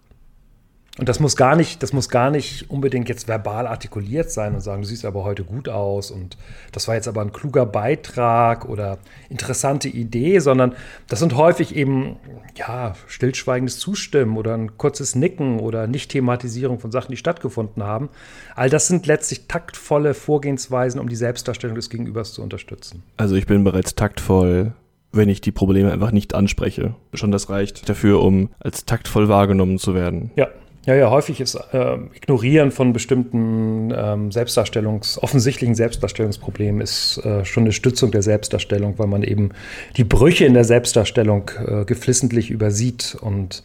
Und 0.99 1.09
das 1.09 1.19
muss 1.19 1.35
gar 1.35 1.55
nicht, 1.55 1.81
das 1.81 1.91
muss 1.91 2.07
gar 2.07 2.29
nicht 2.29 2.69
unbedingt 2.69 3.09
jetzt 3.09 3.27
verbal 3.27 3.65
artikuliert 3.65 4.29
sein 4.29 4.53
und 4.53 4.61
sagen, 4.61 4.83
du 4.83 4.87
siehst 4.87 5.05
aber 5.05 5.23
heute 5.23 5.43
gut 5.43 5.67
aus 5.67 6.11
und 6.11 6.37
das 6.71 6.87
war 6.87 6.93
jetzt 6.93 7.07
aber 7.07 7.21
ein 7.21 7.33
kluger 7.33 7.65
Beitrag 7.65 8.69
oder 8.69 8.99
interessante 9.27 9.89
Idee, 9.89 10.37
sondern 10.37 10.75
das 11.07 11.17
sind 11.17 11.35
häufig 11.35 11.75
eben 11.75 12.17
ja 12.55 12.93
stillschweigendes 13.07 13.79
Zustimmen 13.79 14.37
oder 14.37 14.53
ein 14.53 14.77
kurzes 14.77 15.15
Nicken 15.15 15.59
oder 15.59 15.87
Nicht-Thematisierung 15.87 16.79
von 16.79 16.91
Sachen, 16.91 17.09
die 17.09 17.17
stattgefunden 17.17 17.81
haben. 17.81 18.09
All 18.55 18.69
das 18.69 18.87
sind 18.87 19.07
letztlich 19.07 19.47
taktvolle 19.47 20.13
Vorgehensweisen, 20.13 20.99
um 20.99 21.09
die 21.09 21.15
Selbstdarstellung 21.15 21.75
des 21.75 21.89
Gegenübers 21.89 22.33
zu 22.33 22.43
unterstützen. 22.43 23.01
Also 23.17 23.33
ich 23.33 23.47
bin 23.47 23.63
bereits 23.63 23.95
taktvoll 23.95 24.73
wenn 25.15 25.29
ich 25.29 25.41
die 25.41 25.51
Probleme 25.51 25.91
einfach 25.91 26.09
nicht 26.09 26.33
anspreche. 26.33 26.95
Schon 27.13 27.31
das 27.31 27.47
reicht 27.47 27.87
dafür, 27.87 28.19
um 28.23 28.49
als 28.59 28.85
taktvoll 28.85 29.29
wahrgenommen 29.29 29.77
zu 29.77 29.93
werden. 29.93 30.31
Ja, 30.35 30.47
ja, 30.85 30.95
ja, 30.95 31.09
häufig 31.09 31.39
ist 31.39 31.55
äh, 31.55 31.97
Ignorieren 32.13 32.71
von 32.71 32.91
bestimmten 32.91 33.91
ähm, 33.95 34.31
Selbstdarstellungs-, 34.31 35.17
offensichtlichen 35.17 35.75
Selbstdarstellungsproblemen 35.75 36.81
ist 36.81 37.23
äh, 37.23 37.45
schon 37.45 37.63
eine 37.63 37.71
Stützung 37.71 38.11
der 38.11 38.21
Selbstdarstellung, 38.21 38.99
weil 38.99 39.07
man 39.07 39.23
eben 39.23 39.51
die 39.95 40.03
Brüche 40.03 40.45
in 40.45 40.53
der 40.53 40.65
Selbstdarstellung 40.65 41.51
äh, 41.65 41.85
geflissentlich 41.85 42.51
übersieht. 42.51 43.15
Und 43.21 43.63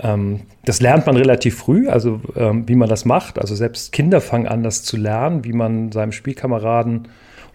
ähm, 0.00 0.40
das 0.64 0.80
lernt 0.80 1.06
man 1.06 1.16
relativ 1.16 1.56
früh, 1.56 1.88
also 1.88 2.20
ähm, 2.34 2.68
wie 2.68 2.74
man 2.74 2.88
das 2.88 3.04
macht. 3.04 3.38
Also 3.38 3.54
selbst 3.54 3.92
Kinder 3.92 4.20
fangen 4.20 4.48
an, 4.48 4.64
das 4.64 4.82
zu 4.82 4.96
lernen, 4.96 5.44
wie 5.44 5.52
man 5.52 5.92
seinem 5.92 6.10
Spielkameraden 6.10 7.06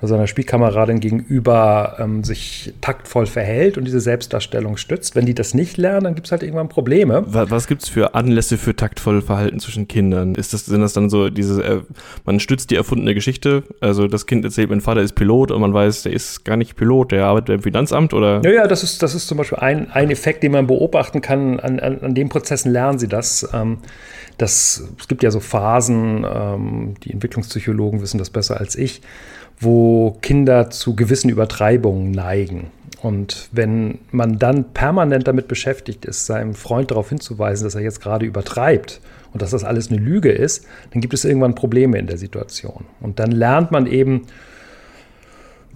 seiner 0.08 0.28
Spielkameradin 0.28 1.00
gegenüber 1.00 1.98
ähm, 2.00 2.24
sich 2.24 2.74
taktvoll 2.82 3.26
verhält 3.26 3.78
und 3.78 3.86
diese 3.86 4.00
Selbstdarstellung 4.00 4.78
stützt. 4.78 5.16
Wenn 5.16 5.26
die 5.26 5.34
das 5.34 5.54
nicht 5.54 5.78
lernen, 5.78 6.04
dann 6.06 6.16
gibt 6.16 6.28
es 6.28 6.32
halt 6.32 6.44
irgendwann 6.44 6.70
Probleme. 6.70 7.24
Was, 7.28 7.52
was 7.52 7.68
gibt 7.68 7.84
es 7.84 7.90
für 7.90 8.16
Anlässe 8.16 8.58
für 8.58 8.76
taktvoll 8.76 9.22
Verhalten 9.22 9.60
zwischen 9.60 9.88
Kindern? 9.88 10.36
Ist 10.36 10.54
das, 10.54 10.66
sind 10.66 10.82
das 10.82 10.94
dann 10.94 11.10
so 11.10 11.30
diese, 11.30 11.64
äh, 11.64 11.82
man 12.26 12.40
stützt 12.40 12.72
die 12.72 12.76
erfundene 12.76 13.14
Geschichte? 13.14 13.64
Also 13.82 14.08
das 14.08 14.26
Kind 14.26 14.44
erzählt, 14.46 14.70
mein 14.70 14.82
Vater 14.82 15.02
ist 15.02 15.14
Pilot 15.14 15.52
und 15.52 15.62
man 15.62 15.74
weiß, 15.74 16.04
der 16.04 16.14
ist 16.14 16.44
gar 16.44 16.58
nicht 16.58 16.76
Pilot, 16.76 17.12
der 17.12 17.26
arbeitet 17.26 17.48
beim 17.48 17.62
Finanzamt 17.62 18.14
oder? 18.14 18.42
Ja, 18.44 18.52
ja, 18.52 18.68
das 18.68 18.84
ist, 18.84 19.02
das 19.04 19.16
ist 19.16 19.28
zum 19.28 19.38
Beispiel 19.38 19.60
ein, 19.60 19.92
ein 19.92 20.10
Effekt, 20.12 20.44
den 20.44 20.52
man 20.52 20.68
beobachten 20.68 21.22
kann. 21.22 21.60
An, 21.60 21.80
an, 21.80 22.00
an 22.02 22.14
den 22.14 22.30
Prozessen 22.30 22.72
lernen 22.72 23.00
sie 23.00 23.08
das. 23.08 23.48
Ähm, 23.54 23.80
das 24.38 24.84
es 25.00 25.08
gibt 25.08 25.24
ja 25.24 25.32
so 25.32 25.40
Phasen, 25.40 26.26
ähm, 26.28 26.96
die 27.04 27.12
Entwicklungspsychologen 27.12 28.02
wissen 28.02 28.18
das 28.18 28.30
besser 28.30 28.60
als 28.60 28.76
ich 28.76 29.02
wo 29.60 30.18
Kinder 30.22 30.70
zu 30.70 30.96
gewissen 30.96 31.30
Übertreibungen 31.30 32.12
neigen. 32.12 32.72
Und 33.02 33.50
wenn 33.52 34.00
man 34.12 34.40
dann 34.40 34.74
permanent 34.74 35.28
damit 35.28 35.50
beschäftigt 35.50 36.06
ist, 36.06 36.26
seinem 36.26 36.56
Freund 36.56 36.90
darauf 36.90 37.10
hinzuweisen, 37.10 37.66
dass 37.66 37.76
er 37.76 37.82
jetzt 37.82 38.02
gerade 38.02 38.26
übertreibt 38.26 39.02
und 39.34 39.42
dass 39.42 39.52
das 39.52 39.66
alles 39.66 39.90
eine 39.92 40.00
Lüge 40.00 40.32
ist, 40.32 40.66
dann 40.92 41.02
gibt 41.02 41.14
es 41.14 41.26
irgendwann 41.26 41.54
Probleme 41.54 41.98
in 41.98 42.08
der 42.08 42.18
Situation. 42.18 42.86
Und 43.02 43.20
dann 43.20 43.32
lernt 43.32 43.72
man 43.72 43.88
eben 43.88 44.28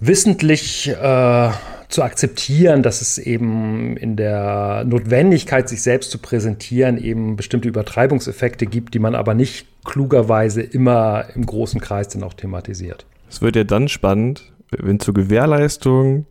wissentlich 0.00 0.88
äh, 0.88 1.50
zu 1.88 2.02
akzeptieren, 2.02 2.82
dass 2.82 3.02
es 3.02 3.18
eben 3.18 3.96
in 3.96 4.16
der 4.16 4.84
Notwendigkeit, 4.86 5.68
sich 5.68 5.82
selbst 5.82 6.10
zu 6.10 6.18
präsentieren, 6.18 7.02
eben 7.02 7.36
bestimmte 7.36 7.68
Übertreibungseffekte 7.68 8.66
gibt, 8.66 8.94
die 8.94 8.98
man 8.98 9.14
aber 9.14 9.34
nicht 9.34 9.66
klugerweise 9.84 10.62
immer 10.62 11.26
im 11.34 11.44
großen 11.44 11.80
Kreis 11.80 12.08
dann 12.08 12.22
auch 12.22 12.34
thematisiert. 12.34 13.06
Es 13.28 13.42
wird 13.42 13.56
ja 13.56 13.64
dann 13.64 13.88
spannend, 13.88 14.52
wenn 14.70 15.00
zur 15.00 15.14
Gewährleistung 15.14 16.26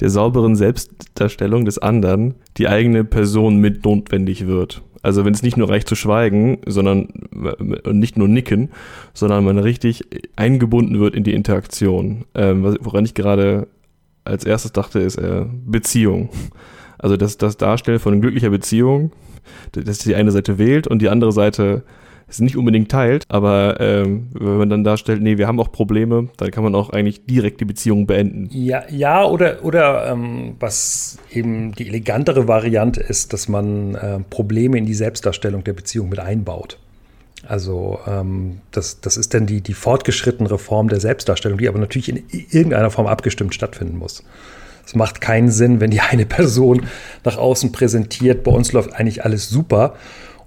der 0.00 0.10
sauberen 0.10 0.56
Selbstdarstellung 0.56 1.64
des 1.64 1.78
anderen 1.78 2.34
die 2.56 2.68
eigene 2.68 3.04
Person 3.04 3.58
mit 3.58 3.84
notwendig 3.84 4.46
wird. 4.46 4.82
Also 5.02 5.24
wenn 5.24 5.32
es 5.32 5.42
nicht 5.42 5.56
nur 5.56 5.70
reicht 5.70 5.88
zu 5.88 5.94
schweigen, 5.94 6.58
sondern 6.66 7.08
nicht 7.90 8.18
nur 8.18 8.28
nicken, 8.28 8.70
sondern 9.14 9.44
man 9.44 9.58
richtig 9.58 10.04
eingebunden 10.36 11.00
wird 11.00 11.14
in 11.14 11.24
die 11.24 11.32
Interaktion. 11.32 12.24
Ähm, 12.34 12.76
woran 12.80 13.04
ich 13.04 13.14
gerade 13.14 13.68
als 14.24 14.44
erstes 14.44 14.72
dachte, 14.72 15.00
ist 15.00 15.16
äh, 15.16 15.46
Beziehung. 15.66 16.28
Also 16.98 17.16
das, 17.16 17.38
das 17.38 17.56
Darstellen 17.56 17.98
von 17.98 18.20
glücklicher 18.20 18.50
Beziehung, 18.50 19.12
dass 19.72 19.98
die 19.98 20.14
eine 20.14 20.32
Seite 20.32 20.58
wählt 20.58 20.86
und 20.86 21.00
die 21.00 21.08
andere 21.08 21.32
Seite 21.32 21.82
es 22.30 22.40
nicht 22.40 22.56
unbedingt 22.56 22.90
teilt, 22.90 23.24
aber 23.28 23.80
ähm, 23.80 24.28
wenn 24.32 24.58
man 24.58 24.70
dann 24.70 24.84
darstellt, 24.84 25.20
nee, 25.22 25.38
wir 25.38 25.46
haben 25.46 25.60
auch 25.60 25.72
Probleme, 25.72 26.28
dann 26.36 26.50
kann 26.50 26.64
man 26.64 26.74
auch 26.74 26.90
eigentlich 26.90 27.26
direkt 27.26 27.60
die 27.60 27.64
Beziehung 27.64 28.06
beenden. 28.06 28.48
Ja, 28.52 28.84
ja 28.88 29.24
oder, 29.24 29.64
oder 29.64 30.10
ähm, 30.10 30.54
was 30.60 31.18
eben 31.30 31.72
die 31.72 31.88
elegantere 31.88 32.48
Variante 32.48 33.00
ist, 33.00 33.32
dass 33.32 33.48
man 33.48 33.94
äh, 33.94 34.20
Probleme 34.30 34.78
in 34.78 34.86
die 34.86 34.94
Selbstdarstellung 34.94 35.64
der 35.64 35.72
Beziehung 35.72 36.08
mit 36.08 36.18
einbaut. 36.18 36.78
Also 37.46 37.98
ähm, 38.06 38.60
das, 38.70 39.00
das 39.00 39.16
ist 39.16 39.34
dann 39.34 39.46
die, 39.46 39.60
die 39.60 39.74
fortgeschrittene 39.74 40.56
Form 40.58 40.88
der 40.88 41.00
Selbstdarstellung, 41.00 41.58
die 41.58 41.68
aber 41.68 41.78
natürlich 41.78 42.08
in 42.08 42.22
irgendeiner 42.30 42.90
Form 42.90 43.06
abgestimmt 43.06 43.54
stattfinden 43.54 43.96
muss. 43.96 44.22
Es 44.86 44.94
macht 44.94 45.20
keinen 45.20 45.50
Sinn, 45.50 45.80
wenn 45.80 45.90
die 45.90 46.00
eine 46.00 46.26
Person 46.26 46.86
nach 47.24 47.38
außen 47.38 47.72
präsentiert, 47.72 48.44
bei 48.44 48.50
uns 48.50 48.72
läuft 48.72 48.92
eigentlich 48.92 49.24
alles 49.24 49.48
super 49.48 49.94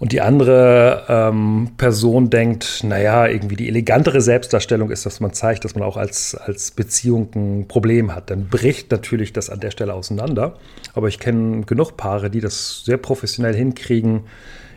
und 0.03 0.11
die 0.11 0.19
andere 0.19 1.05
ähm, 1.07 1.69
Person 1.77 2.29
denkt, 2.29 2.83
naja, 2.83 3.25
irgendwie 3.25 3.55
die 3.55 3.69
elegantere 3.69 4.19
Selbstdarstellung 4.19 4.91
ist, 4.91 5.05
dass 5.05 5.21
man 5.21 5.31
zeigt, 5.31 5.63
dass 5.63 5.75
man 5.75 5.83
auch 5.85 5.95
als, 5.95 6.35
als 6.35 6.71
Beziehung 6.71 7.29
ein 7.33 7.67
Problem 7.69 8.13
hat. 8.13 8.29
Dann 8.29 8.49
bricht 8.49 8.91
natürlich 8.91 9.31
das 9.31 9.49
an 9.49 9.61
der 9.61 9.71
Stelle 9.71 9.93
auseinander. 9.93 10.55
Aber 10.93 11.07
ich 11.07 11.19
kenne 11.19 11.61
genug 11.61 11.95
Paare, 11.95 12.29
die 12.29 12.41
das 12.41 12.83
sehr 12.83 12.97
professionell 12.97 13.55
hinkriegen, 13.55 14.23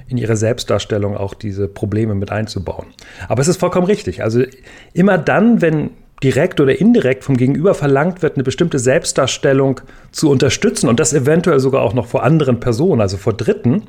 in 0.07 0.17
ihre 0.17 0.37
Selbstdarstellung 0.37 1.17
auch 1.17 1.35
diese 1.35 1.67
Probleme 1.67 2.15
mit 2.15 2.31
einzubauen. 2.31 2.87
Aber 3.27 3.43
es 3.43 3.49
ist 3.49 3.59
vollkommen 3.59 3.89
richtig. 3.89 4.23
Also 4.23 4.45
immer 4.93 5.19
dann, 5.19 5.61
wenn 5.61 5.91
direkt 6.23 6.61
oder 6.61 6.79
indirekt 6.79 7.25
vom 7.25 7.37
Gegenüber 7.37 7.75
verlangt 7.75 8.23
wird, 8.23 8.37
eine 8.37 8.45
bestimmte 8.45 8.79
Selbstdarstellung 8.79 9.81
zu 10.13 10.31
unterstützen 10.31 10.89
und 10.89 11.01
das 11.01 11.13
eventuell 11.13 11.59
sogar 11.59 11.83
auch 11.83 11.95
noch 11.95 12.07
vor 12.07 12.23
anderen 12.23 12.61
Personen, 12.61 13.01
also 13.01 13.17
vor 13.17 13.33
Dritten, 13.33 13.83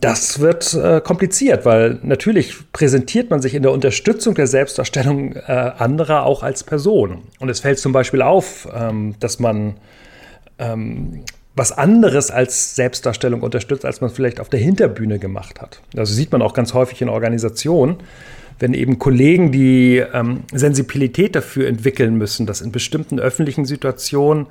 das 0.00 0.40
wird 0.40 0.72
äh, 0.74 1.00
kompliziert, 1.00 1.64
weil 1.64 1.98
natürlich 2.02 2.72
präsentiert 2.72 3.30
man 3.30 3.42
sich 3.42 3.54
in 3.54 3.62
der 3.62 3.72
Unterstützung 3.72 4.34
der 4.34 4.46
Selbstdarstellung 4.46 5.34
äh, 5.34 5.42
anderer 5.78 6.24
auch 6.24 6.42
als 6.42 6.64
Person. 6.64 7.22
Und 7.38 7.48
es 7.50 7.60
fällt 7.60 7.78
zum 7.78 7.92
Beispiel 7.92 8.22
auf, 8.22 8.66
ähm, 8.74 9.14
dass 9.20 9.38
man 9.38 9.76
ähm, 10.58 11.20
was 11.54 11.72
anderes 11.72 12.30
als 12.30 12.76
Selbstdarstellung 12.76 13.42
unterstützt, 13.42 13.84
als 13.84 14.00
man 14.00 14.10
vielleicht 14.10 14.40
auf 14.40 14.48
der 14.48 14.60
Hinterbühne 14.60 15.18
gemacht 15.18 15.60
hat. 15.60 15.82
Also 15.96 16.14
sieht 16.14 16.32
man 16.32 16.40
auch 16.40 16.54
ganz 16.54 16.72
häufig 16.72 17.02
in 17.02 17.08
Organisationen, 17.08 17.96
wenn 18.58 18.72
eben 18.72 18.98
Kollegen 18.98 19.52
die 19.52 20.02
ähm, 20.12 20.44
Sensibilität 20.52 21.34
dafür 21.34 21.66
entwickeln 21.66 22.16
müssen, 22.16 22.46
dass 22.46 22.60
in 22.60 22.72
bestimmten 22.72 23.18
öffentlichen 23.18 23.64
Situationen 23.64 24.46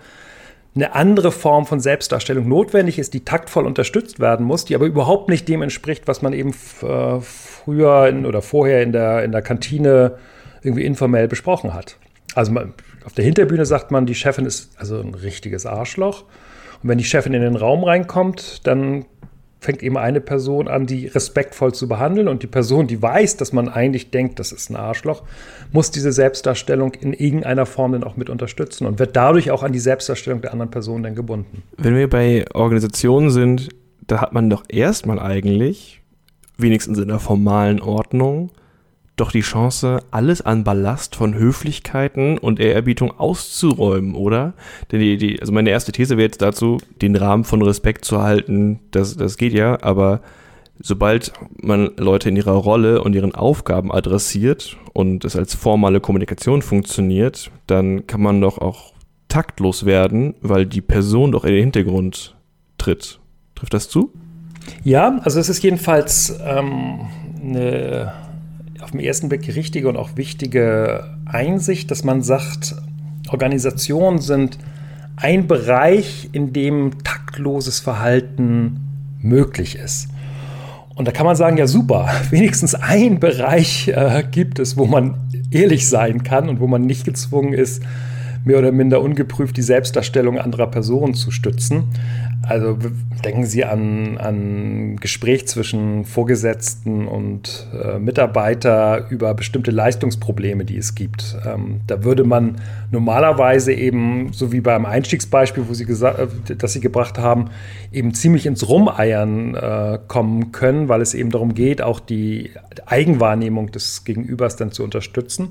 eine 0.76 0.94
andere 0.94 1.32
Form 1.32 1.66
von 1.66 1.80
Selbstdarstellung 1.80 2.48
notwendig 2.48 3.00
ist, 3.00 3.14
die 3.14 3.26
taktvoll 3.26 3.66
unterstützt 3.66 4.20
werden 4.20 4.46
muss, 4.46 4.66
die 4.66 4.76
aber 4.76 4.86
überhaupt 4.86 5.30
nicht 5.30 5.48
dem 5.48 5.62
entspricht, 5.62 6.08
was 6.08 6.22
man 6.22 6.34
eben 6.34 6.54
äh, 6.84 7.20
früher 7.22 8.08
in, 8.08 8.26
oder 8.26 8.42
vorher 8.42 8.84
in 8.84 8.92
der, 8.92 9.24
in 9.24 9.32
der 9.32 9.42
Kantine 9.42 10.18
irgendwie 10.62 10.86
informell 10.86 11.28
besprochen 11.28 11.74
hat. 11.74 11.98
Also 12.36 12.52
man, 12.52 12.74
auf 13.06 13.14
der 13.14 13.26
Hinterbühne 13.26 13.66
sagt 13.66 13.92
man, 13.92 14.06
die 14.06 14.16
Chefin 14.16 14.46
ist 14.46 14.72
also 14.78 15.00
ein 15.00 15.16
richtiges 15.16 15.66
Arschloch. 15.66 16.24
Und 16.84 16.90
wenn 16.90 16.98
die 16.98 17.04
Chefin 17.04 17.34
in 17.34 17.42
den 17.42 17.56
Raum 17.56 17.84
reinkommt, 17.84 18.66
dann 18.68 19.06
fängt 19.60 19.84
eben 19.84 19.98
eine 19.98 20.22
Person 20.22 20.68
an, 20.68 20.86
die 20.86 21.08
respektvoll 21.08 21.74
zu 21.74 21.88
behandeln 21.88 22.28
und 22.30 22.44
die 22.44 22.48
Person, 22.48 22.88
die 22.88 23.02
weiß, 23.02 23.38
dass 23.38 23.52
man 23.52 23.68
eigentlich 23.68 24.10
denkt, 24.10 24.40
das 24.40 24.52
ist 24.52 24.70
ein 24.70 24.78
Arschloch, 24.78 25.24
muss 25.72 25.92
diese 25.92 26.14
Selbstdarstellung 26.14 26.94
in 26.94 27.14
irgendeiner 27.14 27.66
Form 27.66 27.92
dann 27.92 28.04
auch 28.04 28.16
mit 28.16 28.30
unterstützen 28.30 28.88
und 28.88 29.00
wird 29.00 29.16
dadurch 29.16 29.52
auch 29.52 29.64
an 29.64 29.74
die 29.74 29.80
Selbstdarstellung 29.80 30.42
der 30.42 30.54
anderen 30.54 30.72
Person 30.72 31.04
dann 31.04 31.14
gebunden. 31.14 31.64
Wenn 31.78 31.96
wir 31.96 32.10
bei 32.10 32.46
Organisationen 32.54 33.32
sind, 33.32 33.70
da 34.08 34.22
hat 34.22 34.34
man 34.34 34.50
doch 34.50 34.64
erstmal 34.70 35.20
eigentlich, 35.20 36.02
wenigstens 36.58 36.98
in 36.98 37.10
der 37.10 37.20
formalen 37.20 37.82
Ordnung, 37.82 38.52
doch 39.20 39.32
die 39.32 39.42
Chance, 39.42 40.00
alles 40.12 40.42
an 40.42 40.64
Ballast 40.64 41.16
von 41.16 41.34
Höflichkeiten 41.34 42.38
und 42.38 42.60
Ehrerbietung 42.60 43.12
auszuräumen, 43.18 44.16
oder? 44.16 44.54
Denn 44.92 45.00
die, 45.00 45.18
die, 45.18 45.40
also 45.40 45.52
meine 45.52 45.70
erste 45.70 45.92
These 45.92 46.18
wäre 46.18 46.28
jetzt 46.28 46.42
dazu, 46.42 46.78
den 47.02 47.16
Rahmen 47.16 47.44
von 47.44 47.62
Respekt 47.62 48.06
zu 48.06 48.22
halten, 48.22 48.80
das, 48.92 49.18
das 49.18 49.38
geht 49.38 49.54
ja, 49.54 49.82
aber 49.82 50.22
sobald 50.82 51.34
man 51.62 51.92
Leute 51.98 52.30
in 52.30 52.36
ihrer 52.36 52.54
Rolle 52.54 53.04
und 53.04 53.14
ihren 53.14 53.36
Aufgaben 53.36 53.92
adressiert 53.92 54.78
und 54.94 55.26
es 55.26 55.36
als 55.36 55.56
formale 55.56 56.00
Kommunikation 56.00 56.62
funktioniert, 56.62 57.52
dann 57.68 58.08
kann 58.08 58.22
man 58.22 58.42
doch 58.42 58.58
auch 58.58 58.94
taktlos 59.28 59.86
werden, 59.86 60.36
weil 60.42 60.66
die 60.66 60.82
Person 60.82 61.32
doch 61.32 61.44
in 61.44 61.54
den 61.54 61.64
Hintergrund 61.64 62.36
tritt. 62.78 63.20
Trifft 63.56 63.74
das 63.74 63.90
zu? 63.90 64.12
Ja, 64.84 65.20
also 65.24 65.40
es 65.40 65.50
ist 65.50 65.64
jedenfalls 65.64 66.40
ähm, 66.46 67.02
eine 67.42 68.14
auf 68.82 68.92
den 68.92 69.00
ersten 69.00 69.30
Blick 69.30 69.48
richtige 69.56 69.90
und 69.90 69.98
auch 69.98 70.16
wichtige 70.16 71.18
Einsicht, 71.26 71.92
dass 71.92 72.04
man 72.04 72.22
sagt, 72.22 72.76
Organisationen 73.30 74.20
sind 74.20 74.58
ein 75.16 75.48
Bereich, 75.48 76.30
in 76.32 76.54
dem 76.54 77.04
taktloses 77.04 77.80
Verhalten 77.80 78.80
möglich 79.22 79.76
ist. 79.76 80.10
Und 80.96 81.08
da 81.08 81.12
kann 81.12 81.26
man 81.26 81.36
sagen, 81.36 81.58
ja 81.58 81.68
super, 81.68 82.10
wenigstens 82.30 82.76
ein 82.76 83.20
Bereich 83.20 83.90
äh, 83.90 84.24
gibt 84.30 84.60
es, 84.60 84.78
wo 84.78 84.86
man 84.86 85.16
ehrlich 85.52 85.88
sein 85.88 86.24
kann 86.24 86.50
und 86.50 86.60
wo 86.60 86.68
man 86.68 86.82
nicht 86.82 87.06
gezwungen 87.06 87.54
ist, 87.54 87.84
mehr 88.50 88.58
oder 88.58 88.72
minder 88.72 89.00
ungeprüft 89.00 89.58
die 89.58 89.62
Selbstdarstellung 89.62 90.40
anderer 90.40 90.66
Personen 90.66 91.14
zu 91.14 91.30
stützen. 91.30 91.84
Also 92.42 92.80
denken 93.24 93.46
Sie 93.46 93.64
an, 93.64 94.18
an 94.18 94.96
Gespräch 94.96 95.48
zwischen 95.48 96.04
Vorgesetzten 96.04 97.08
und 97.08 97.68
äh, 97.80 98.00
Mitarbeiter 98.00 99.06
über 99.12 99.36
bestimmte 99.36 99.70
Leistungsprobleme, 99.70 100.66
die 100.66 100.78
es 100.78 100.96
gibt. 100.96 101.38
Ähm, 101.46 101.82
da 101.86 102.04
würde 102.04 102.24
man 102.24 102.56
normalerweise 102.90 103.72
eben, 103.72 104.34
so 104.34 104.52
wie 104.52 104.62
beim 104.62 104.88
Einstiegsbeispiel, 104.88 105.66
wo 105.68 105.76
Sie 105.76 105.86
gesagt, 105.86 106.18
äh, 106.50 106.56
das 106.56 106.74
Sie 106.74 106.80
gebracht 106.80 107.20
haben, 107.20 107.52
eben 107.92 108.16
ziemlich 108.16 108.48
ins 108.48 108.68
Rumeiern 108.68 109.54
äh, 109.54 110.00
kommen 110.08 110.52
können, 110.52 110.90
weil 110.90 111.02
es 111.02 111.14
eben 111.14 111.30
darum 111.30 111.54
geht, 111.54 111.84
auch 111.84 112.00
die 112.00 112.50
Eigenwahrnehmung 112.88 113.72
des 113.72 114.06
Gegenübers 114.06 114.56
dann 114.56 114.72
zu 114.72 114.84
unterstützen. 114.84 115.50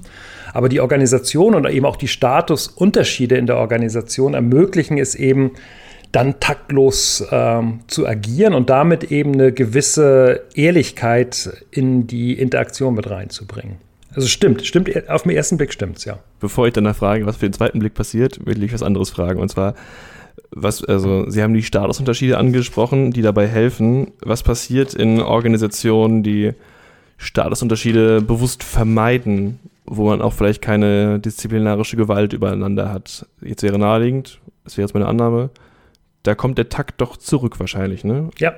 Aber 0.53 0.69
die 0.69 0.81
Organisation 0.81 1.55
und 1.55 1.69
eben 1.69 1.87
auch 1.87 1.97
die 1.97 2.09
Statusunterschiede 2.09 3.37
in 3.37 3.47
der 3.47 3.57
Organisation 3.57 4.35
ermöglichen 4.35 4.99
es 4.99 5.15
eben, 5.15 5.53
dann 6.13 6.41
taktlos 6.41 7.25
ähm, 7.31 7.81
zu 7.87 8.07
agieren 8.07 8.55
und 8.55 8.71
damit 8.71 9.13
eben 9.13 9.35
eine 9.35 9.53
gewisse 9.53 10.43
Ehrlichkeit 10.55 11.51
in 11.71 12.07
die 12.07 12.33
Interaktion 12.33 12.95
mit 12.95 13.11
reinzubringen. 13.11 13.77
Also 14.15 14.27
stimmt, 14.27 14.65
stimmt, 14.65 15.09
auf 15.11 15.23
den 15.23 15.33
ersten 15.33 15.59
Blick 15.59 15.73
stimmt 15.73 15.99
es, 15.99 16.05
ja. 16.07 16.19
Bevor 16.41 16.67
ich 16.67 16.73
danach 16.73 16.97
frage, 16.97 17.27
was 17.27 17.37
für 17.37 17.47
den 17.47 17.53
zweiten 17.53 17.79
Blick 17.79 17.95
passiert, 17.95 18.45
will 18.47 18.63
ich 18.63 18.73
was 18.73 18.83
anderes 18.83 19.11
fragen. 19.11 19.39
Und 19.39 19.51
zwar, 19.51 19.75
was, 20.51 20.83
also 20.83 21.29
Sie 21.29 21.43
haben 21.43 21.53
die 21.53 21.63
Statusunterschiede 21.63 22.39
angesprochen, 22.39 23.11
die 23.11 23.23
dabei 23.23 23.47
helfen. 23.47 24.13
Was 24.23 24.43
passiert 24.43 24.95
in 24.95 25.21
Organisationen, 25.21 26.23
die 26.23 26.53
Statusunterschiede 27.19 28.23
bewusst 28.23 28.63
vermeiden, 28.63 29.59
wo 29.91 30.09
man 30.09 30.23
auch 30.23 30.33
vielleicht 30.33 30.63
keine 30.63 31.19
disziplinarische 31.19 31.97
Gewalt 31.97 32.33
übereinander 32.33 32.93
hat? 32.93 33.27
Jetzt 33.41 33.63
wäre 33.63 33.79
naheliegend, 33.79 34.41
das 34.65 34.77
wäre 34.77 34.87
jetzt 34.87 34.95
meine 34.95 35.07
Annahme, 35.07 35.51
da 36.23 36.35
kommt 36.35 36.59
der 36.59 36.69
Takt 36.69 37.01
doch 37.01 37.17
zurück 37.17 37.59
wahrscheinlich, 37.61 38.05
ne? 38.05 38.31
Ja. 38.39 38.55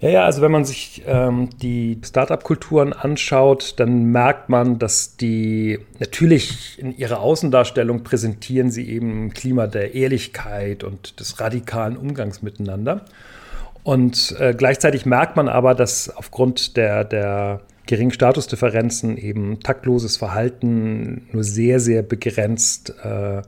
Ja, 0.00 0.08
ja, 0.08 0.24
also 0.24 0.40
wenn 0.40 0.50
man 0.50 0.64
sich 0.64 1.02
ähm, 1.06 1.50
die 1.60 2.00
Startup-Kulturen 2.02 2.94
anschaut, 2.94 3.74
dann 3.76 4.04
merkt 4.04 4.48
man, 4.48 4.78
dass 4.78 5.18
die 5.18 5.78
natürlich 5.98 6.78
in 6.78 6.96
ihrer 6.96 7.20
Außendarstellung 7.20 8.02
präsentieren 8.02 8.70
sie 8.70 8.88
eben 8.88 9.26
ein 9.26 9.34
Klima 9.34 9.66
der 9.66 9.94
Ehrlichkeit 9.94 10.84
und 10.84 11.20
des 11.20 11.38
radikalen 11.38 11.98
Umgangs 11.98 12.40
miteinander. 12.40 13.04
Und 13.82 14.34
äh, 14.38 14.54
gleichzeitig 14.54 15.04
merkt 15.04 15.36
man 15.36 15.50
aber, 15.50 15.74
dass 15.74 16.08
aufgrund 16.16 16.78
der, 16.78 17.04
der 17.04 17.60
geringen 17.90 18.12
Statusdifferenzen 18.12 19.16
eben 19.16 19.58
taktloses 19.58 20.16
Verhalten 20.16 21.26
nur 21.32 21.42
sehr, 21.42 21.80
sehr 21.80 22.02
begrenzt 22.02 22.94
äh, 23.02 23.42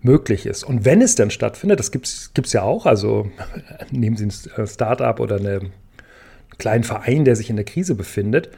möglich 0.00 0.46
ist. 0.46 0.64
Und 0.64 0.86
wenn 0.86 1.02
es 1.02 1.14
dann 1.14 1.30
stattfindet, 1.30 1.78
das 1.78 1.90
gibt 1.90 2.06
es 2.06 2.52
ja 2.54 2.62
auch, 2.62 2.86
also 2.86 3.30
nehmen 3.90 4.16
Sie 4.16 4.24
ein 4.24 4.66
Startup 4.66 5.20
oder 5.20 5.36
einen 5.36 5.72
kleinen 6.56 6.84
Verein, 6.84 7.26
der 7.26 7.36
sich 7.36 7.50
in 7.50 7.56
der 7.56 7.66
Krise 7.66 7.94
befindet, 7.94 8.48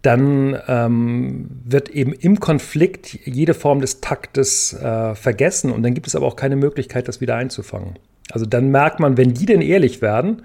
dann 0.00 0.58
ähm, 0.68 1.50
wird 1.66 1.90
eben 1.90 2.14
im 2.14 2.40
Konflikt 2.40 3.12
jede 3.26 3.52
Form 3.52 3.82
des 3.82 4.00
Taktes 4.00 4.72
äh, 4.72 5.14
vergessen 5.14 5.70
und 5.70 5.82
dann 5.82 5.92
gibt 5.92 6.06
es 6.06 6.16
aber 6.16 6.24
auch 6.24 6.36
keine 6.36 6.56
Möglichkeit, 6.56 7.08
das 7.08 7.20
wieder 7.20 7.36
einzufangen. 7.36 7.98
Also 8.30 8.46
dann 8.46 8.70
merkt 8.70 9.00
man, 9.00 9.18
wenn 9.18 9.34
die 9.34 9.44
denn 9.44 9.60
ehrlich 9.60 10.00
werden, 10.00 10.44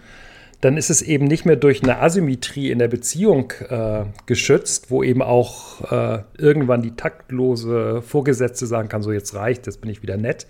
dann 0.62 0.78
ist 0.78 0.92
es 0.92 1.02
eben 1.02 1.26
nicht 1.26 1.46
mehr 1.46 1.56
durch 1.56 1.84
eine 1.84 2.00
Asymmetrie 2.00 2.70
in 2.70 2.80
der 2.80 2.88
Beziehung 2.88 3.52
äh, 3.68 4.04
geschützt, 4.28 4.92
wo 4.92 5.04
eben 5.04 5.24
auch 5.24 5.92
äh, 5.92 6.24
irgendwann 6.38 6.84
die 6.84 6.96
taktlose 6.96 8.02
Vorgesetzte 8.04 8.68
sagen 8.68 8.88
kann, 8.88 9.02
so 9.02 9.12
jetzt 9.12 9.34
reicht, 9.34 9.66
jetzt 9.66 9.82
bin 9.82 9.90
ich 9.90 10.04
wieder 10.04 10.18
nett, 10.18 10.46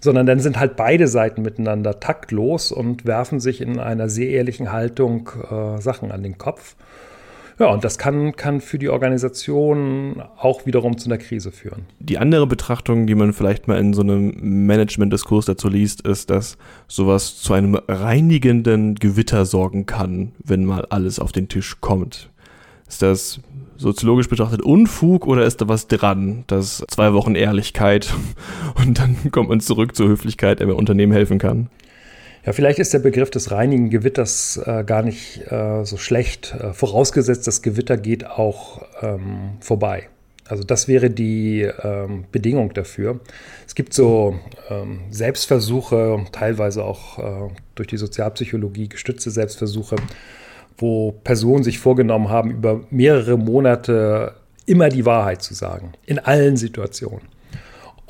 sondern 0.00 0.26
dann 0.26 0.40
sind 0.40 0.58
halt 0.58 0.76
beide 0.76 1.08
Seiten 1.08 1.42
miteinander 1.42 1.98
taktlos 1.98 2.72
und 2.72 3.06
werfen 3.06 3.40
sich 3.40 3.62
in 3.62 3.78
einer 3.78 4.10
sehr 4.10 4.28
ehrlichen 4.28 4.70
Haltung 4.70 5.30
äh, 5.50 5.80
Sachen 5.80 6.12
an 6.12 6.22
den 6.22 6.36
Kopf. 6.36 6.76
Ja, 7.58 7.66
und 7.66 7.84
das 7.84 7.98
kann, 7.98 8.34
kann 8.34 8.60
für 8.60 8.78
die 8.78 8.88
Organisation 8.88 10.22
auch 10.38 10.66
wiederum 10.66 10.98
zu 10.98 11.08
einer 11.08 11.18
Krise 11.18 11.52
führen. 11.52 11.86
Die 11.98 12.18
andere 12.18 12.46
Betrachtung, 12.46 13.06
die 13.06 13.14
man 13.14 13.32
vielleicht 13.32 13.68
mal 13.68 13.78
in 13.78 13.94
so 13.94 14.02
einem 14.02 14.34
Management-Diskurs 14.66 15.46
dazu 15.46 15.68
liest, 15.68 16.00
ist, 16.02 16.30
dass 16.30 16.56
sowas 16.88 17.38
zu 17.40 17.52
einem 17.52 17.74
reinigenden 17.88 18.94
Gewitter 18.94 19.44
sorgen 19.44 19.86
kann, 19.86 20.32
wenn 20.42 20.64
mal 20.64 20.86
alles 20.90 21.18
auf 21.18 21.32
den 21.32 21.48
Tisch 21.48 21.80
kommt. 21.80 22.30
Ist 22.88 23.02
das 23.02 23.40
soziologisch 23.76 24.28
betrachtet 24.28 24.62
Unfug 24.62 25.26
oder 25.26 25.44
ist 25.44 25.60
da 25.60 25.68
was 25.68 25.88
dran? 25.88 26.44
dass 26.46 26.84
zwei 26.88 27.12
Wochen 27.12 27.34
Ehrlichkeit 27.34 28.12
und 28.76 28.98
dann 28.98 29.16
kommt 29.30 29.48
man 29.48 29.60
zurück 29.60 29.96
zur 29.96 30.08
Höflichkeit, 30.08 30.60
der 30.60 30.76
Unternehmen 30.76 31.12
helfen 31.12 31.38
kann. 31.38 31.68
Ja, 32.44 32.52
vielleicht 32.52 32.80
ist 32.80 32.92
der 32.92 32.98
Begriff 32.98 33.30
des 33.30 33.52
reinigen 33.52 33.88
Gewitters 33.88 34.60
äh, 34.64 34.82
gar 34.84 35.02
nicht 35.02 35.42
äh, 35.50 35.84
so 35.84 35.96
schlecht, 35.96 36.54
äh, 36.54 36.72
vorausgesetzt, 36.72 37.46
das 37.46 37.62
Gewitter 37.62 37.96
geht 37.96 38.26
auch 38.26 38.82
ähm, 39.00 39.58
vorbei. 39.60 40.08
Also 40.48 40.64
das 40.64 40.88
wäre 40.88 41.08
die 41.08 41.62
ähm, 41.62 42.24
Bedingung 42.32 42.74
dafür. 42.74 43.20
Es 43.66 43.76
gibt 43.76 43.94
so 43.94 44.38
ähm, 44.68 45.02
Selbstversuche, 45.10 46.24
teilweise 46.32 46.82
auch 46.84 47.18
äh, 47.18 47.54
durch 47.76 47.88
die 47.88 47.96
Sozialpsychologie 47.96 48.88
gestützte 48.88 49.30
Selbstversuche, 49.30 49.96
wo 50.78 51.12
Personen 51.12 51.62
sich 51.62 51.78
vorgenommen 51.78 52.28
haben, 52.28 52.50
über 52.50 52.80
mehrere 52.90 53.38
Monate 53.38 54.34
immer 54.66 54.88
die 54.88 55.06
Wahrheit 55.06 55.42
zu 55.42 55.54
sagen, 55.54 55.92
in 56.06 56.18
allen 56.18 56.56
Situationen. 56.56 57.28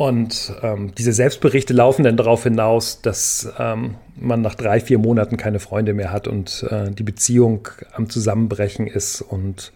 Und 0.03 0.53
ähm, 0.65 0.93
diese 0.99 1.13
Selbstberichte 1.13 1.73
laufen 1.73 2.03
dann 2.03 2.17
darauf 2.17 2.43
hinaus, 2.43 3.03
dass 3.03 3.49
ähm, 3.57 3.95
man 4.17 4.41
nach 4.41 4.57
drei, 4.57 4.81
vier 4.81 4.99
Monaten 4.99 5.37
keine 5.37 5.61
Freunde 5.61 5.95
mehr 5.95 6.11
hat 6.11 6.27
und 6.27 6.67
äh, 6.69 6.91
die 6.91 7.05
Beziehung 7.05 7.69
am 7.93 8.11
Zusammenbrechen 8.11 8.89
ist 8.89 9.21
und 9.21 9.73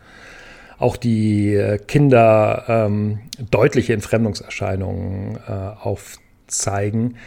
auch 0.79 0.97
die 0.97 1.55
äh, 1.55 1.79
Kinder 1.79 2.65
ähm, 2.67 3.21
deutliche 3.53 3.93
Entfremdungserscheinungen 3.93 5.39
äh, 5.47 5.53
aufzeigen. 5.81 7.19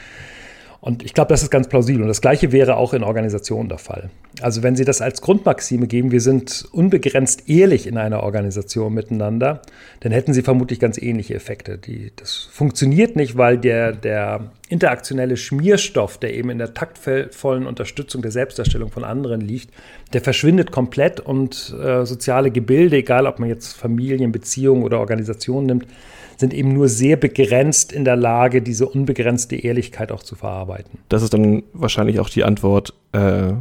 Und 0.81 1.03
ich 1.03 1.13
glaube, 1.13 1.29
das 1.29 1.43
ist 1.43 1.49
ganz 1.49 1.67
plausibel. 1.67 2.03
Und 2.03 2.07
das 2.07 2.21
Gleiche 2.21 2.53
wäre 2.53 2.77
auch 2.77 2.93
in 2.93 3.03
Organisationen 3.03 3.67
der 3.67 3.79
Fall. 3.79 4.09
Also 4.41 4.63
wenn 4.63 4.77
Sie 4.77 4.85
das 4.85 5.01
als 5.01 5.21
Grundmaxime 5.21 5.87
geben, 5.87 6.11
wir 6.11 6.21
sind 6.21 6.65
unbegrenzt 6.71 7.49
ehrlich 7.49 7.85
in 7.85 7.97
einer 7.97 8.23
Organisation 8.23 8.93
miteinander, 8.93 9.61
dann 9.99 10.13
hätten 10.13 10.33
Sie 10.33 10.41
vermutlich 10.41 10.79
ganz 10.79 10.97
ähnliche 10.97 11.35
Effekte. 11.35 11.77
Die, 11.77 12.13
das 12.15 12.47
funktioniert 12.51 13.17
nicht, 13.17 13.37
weil 13.37 13.57
der, 13.57 13.91
der 13.91 14.51
interaktionelle 14.69 15.35
Schmierstoff, 15.35 16.17
der 16.17 16.33
eben 16.33 16.49
in 16.49 16.59
der 16.59 16.73
taktvollen 16.73 17.67
Unterstützung 17.67 18.21
der 18.21 18.31
Selbstdarstellung 18.31 18.89
von 18.89 19.03
anderen 19.03 19.41
liegt, 19.41 19.71
der 20.13 20.21
verschwindet 20.21 20.71
komplett 20.71 21.19
und 21.19 21.75
äh, 21.83 22.05
soziale 22.05 22.51
Gebilde, 22.51 22.97
egal 22.97 23.27
ob 23.27 23.39
man 23.39 23.49
jetzt 23.49 23.73
Familien, 23.73 24.31
Beziehungen 24.31 24.83
oder 24.83 24.99
Organisationen 24.99 25.65
nimmt, 25.67 25.87
sind 26.39 26.53
eben 26.53 26.73
nur 26.73 26.87
sehr 26.87 27.17
begrenzt 27.17 27.91
in 27.91 28.05
der 28.05 28.15
Lage, 28.15 28.61
diese 28.61 28.87
unbegrenzte 28.87 29.55
Ehrlichkeit 29.55 30.11
auch 30.11 30.23
zu 30.23 30.35
verarbeiten. 30.35 30.99
Das 31.09 31.21
ist 31.21 31.33
dann 31.33 31.63
wahrscheinlich 31.73 32.19
auch 32.19 32.29
die 32.29 32.43
Antwort 32.43 32.93
äh, 33.11 33.53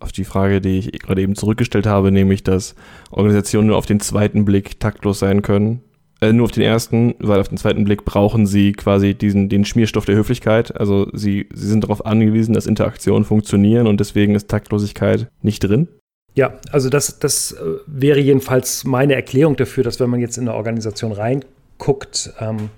auf 0.00 0.12
die 0.12 0.24
Frage, 0.24 0.60
die 0.60 0.78
ich 0.78 0.92
gerade 0.92 1.20
eben 1.20 1.34
zurückgestellt 1.34 1.86
habe, 1.86 2.10
nämlich, 2.12 2.42
dass 2.42 2.74
Organisationen 3.10 3.68
nur 3.68 3.76
auf 3.76 3.86
den 3.86 4.00
zweiten 4.00 4.44
Blick 4.44 4.80
taktlos 4.80 5.18
sein 5.18 5.42
können. 5.42 5.82
Äh, 6.22 6.32
nur 6.32 6.44
auf 6.46 6.52
den 6.52 6.62
ersten, 6.62 7.14
weil 7.18 7.40
auf 7.40 7.48
den 7.48 7.58
zweiten 7.58 7.84
Blick 7.84 8.06
brauchen 8.06 8.46
sie 8.46 8.72
quasi 8.72 9.14
diesen, 9.14 9.50
den 9.50 9.66
Schmierstoff 9.66 10.06
der 10.06 10.16
Höflichkeit. 10.16 10.74
Also 10.78 11.08
sie, 11.12 11.46
sie 11.52 11.68
sind 11.68 11.84
darauf 11.84 12.06
angewiesen, 12.06 12.54
dass 12.54 12.66
Interaktionen 12.66 13.24
funktionieren 13.24 13.86
und 13.86 14.00
deswegen 14.00 14.34
ist 14.34 14.48
Taktlosigkeit 14.48 15.28
nicht 15.42 15.60
drin. 15.60 15.88
Ja, 16.34 16.54
also 16.70 16.88
das, 16.88 17.18
das 17.18 17.52
äh, 17.52 17.56
wäre 17.86 18.20
jedenfalls 18.20 18.84
meine 18.84 19.14
Erklärung 19.14 19.56
dafür, 19.56 19.84
dass 19.84 20.00
wenn 20.00 20.10
man 20.10 20.20
jetzt 20.20 20.38
in 20.38 20.48
eine 20.48 20.56
Organisation 20.56 21.12
rein 21.12 21.44
guckt, 21.78 22.32
ähm, 22.40 22.70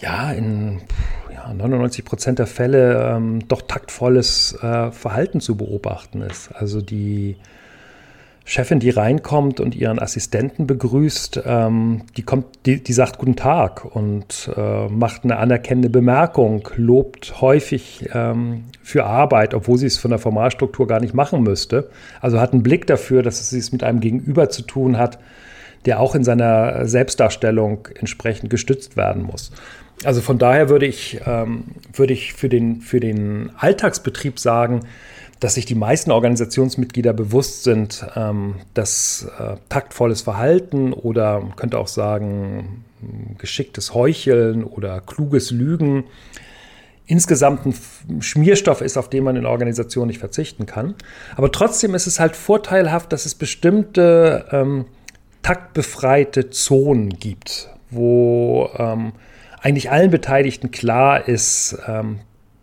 ja, 0.00 0.32
in 0.32 0.82
ja, 1.32 1.52
99 1.52 2.04
Prozent 2.04 2.38
der 2.38 2.46
Fälle 2.46 3.14
ähm, 3.14 3.46
doch 3.48 3.62
taktvolles 3.62 4.58
äh, 4.60 4.90
Verhalten 4.90 5.40
zu 5.40 5.56
beobachten 5.56 6.20
ist. 6.20 6.50
Also 6.54 6.80
die 6.80 7.36
Chefin, 8.46 8.78
die 8.78 8.90
reinkommt 8.90 9.58
und 9.58 9.74
ihren 9.74 9.98
Assistenten 9.98 10.66
begrüßt, 10.66 11.42
ähm, 11.46 12.02
die 12.18 12.22
kommt, 12.22 12.44
die, 12.66 12.82
die, 12.82 12.92
sagt 12.92 13.16
Guten 13.16 13.36
Tag 13.36 13.86
und 13.86 14.50
äh, 14.54 14.88
macht 14.88 15.24
eine 15.24 15.38
anerkennende 15.38 15.88
Bemerkung, 15.88 16.68
lobt 16.76 17.40
häufig 17.40 18.10
ähm, 18.12 18.64
für 18.82 19.04
Arbeit, 19.04 19.54
obwohl 19.54 19.78
sie 19.78 19.86
es 19.86 19.96
von 19.96 20.10
der 20.10 20.18
Formalstruktur 20.18 20.86
gar 20.86 21.00
nicht 21.00 21.14
machen 21.14 21.42
müsste. 21.42 21.88
Also 22.20 22.38
hat 22.38 22.52
einen 22.52 22.62
Blick 22.62 22.86
dafür, 22.86 23.22
dass 23.22 23.48
sie 23.48 23.58
es 23.58 23.72
mit 23.72 23.82
einem 23.82 24.00
Gegenüber 24.00 24.50
zu 24.50 24.60
tun 24.60 24.98
hat, 24.98 25.18
der 25.86 26.00
auch 26.00 26.14
in 26.14 26.24
seiner 26.24 26.86
Selbstdarstellung 26.86 27.88
entsprechend 27.94 28.50
gestützt 28.50 28.96
werden 28.96 29.22
muss. 29.22 29.52
Also 30.04 30.20
von 30.20 30.38
daher 30.38 30.68
würde 30.68 30.86
ich, 30.86 31.20
ähm, 31.26 31.64
würde 31.92 32.12
ich 32.12 32.34
für, 32.34 32.48
den, 32.48 32.80
für 32.80 33.00
den 33.00 33.50
Alltagsbetrieb 33.56 34.38
sagen, 34.38 34.80
dass 35.40 35.54
sich 35.54 35.66
die 35.66 35.74
meisten 35.74 36.10
Organisationsmitglieder 36.10 37.12
bewusst 37.12 37.64
sind, 37.64 38.06
ähm, 38.16 38.56
dass 38.72 39.28
äh, 39.38 39.56
taktvolles 39.68 40.22
Verhalten 40.22 40.92
oder 40.92 41.40
man 41.40 41.56
könnte 41.56 41.78
auch 41.78 41.88
sagen 41.88 42.84
geschicktes 43.38 43.92
Heucheln 43.92 44.64
oder 44.64 45.00
kluges 45.00 45.50
Lügen 45.50 46.04
insgesamt 47.06 47.66
ein 47.66 48.22
Schmierstoff 48.22 48.80
ist, 48.80 48.96
auf 48.96 49.10
den 49.10 49.24
man 49.24 49.36
in 49.36 49.44
Organisationen 49.44 50.08
nicht 50.08 50.20
verzichten 50.20 50.64
kann. 50.64 50.94
Aber 51.36 51.52
trotzdem 51.52 51.94
ist 51.94 52.06
es 52.06 52.18
halt 52.18 52.34
vorteilhaft, 52.34 53.12
dass 53.12 53.26
es 53.26 53.34
bestimmte 53.34 54.46
ähm, 54.50 54.86
taktbefreite 55.44 56.50
Zonen 56.50 57.10
gibt, 57.10 57.68
wo 57.90 58.68
ähm, 58.76 59.12
eigentlich 59.60 59.90
allen 59.90 60.10
Beteiligten 60.10 60.72
klar 60.72 61.28
ist, 61.28 61.78
ähm, 61.86 62.18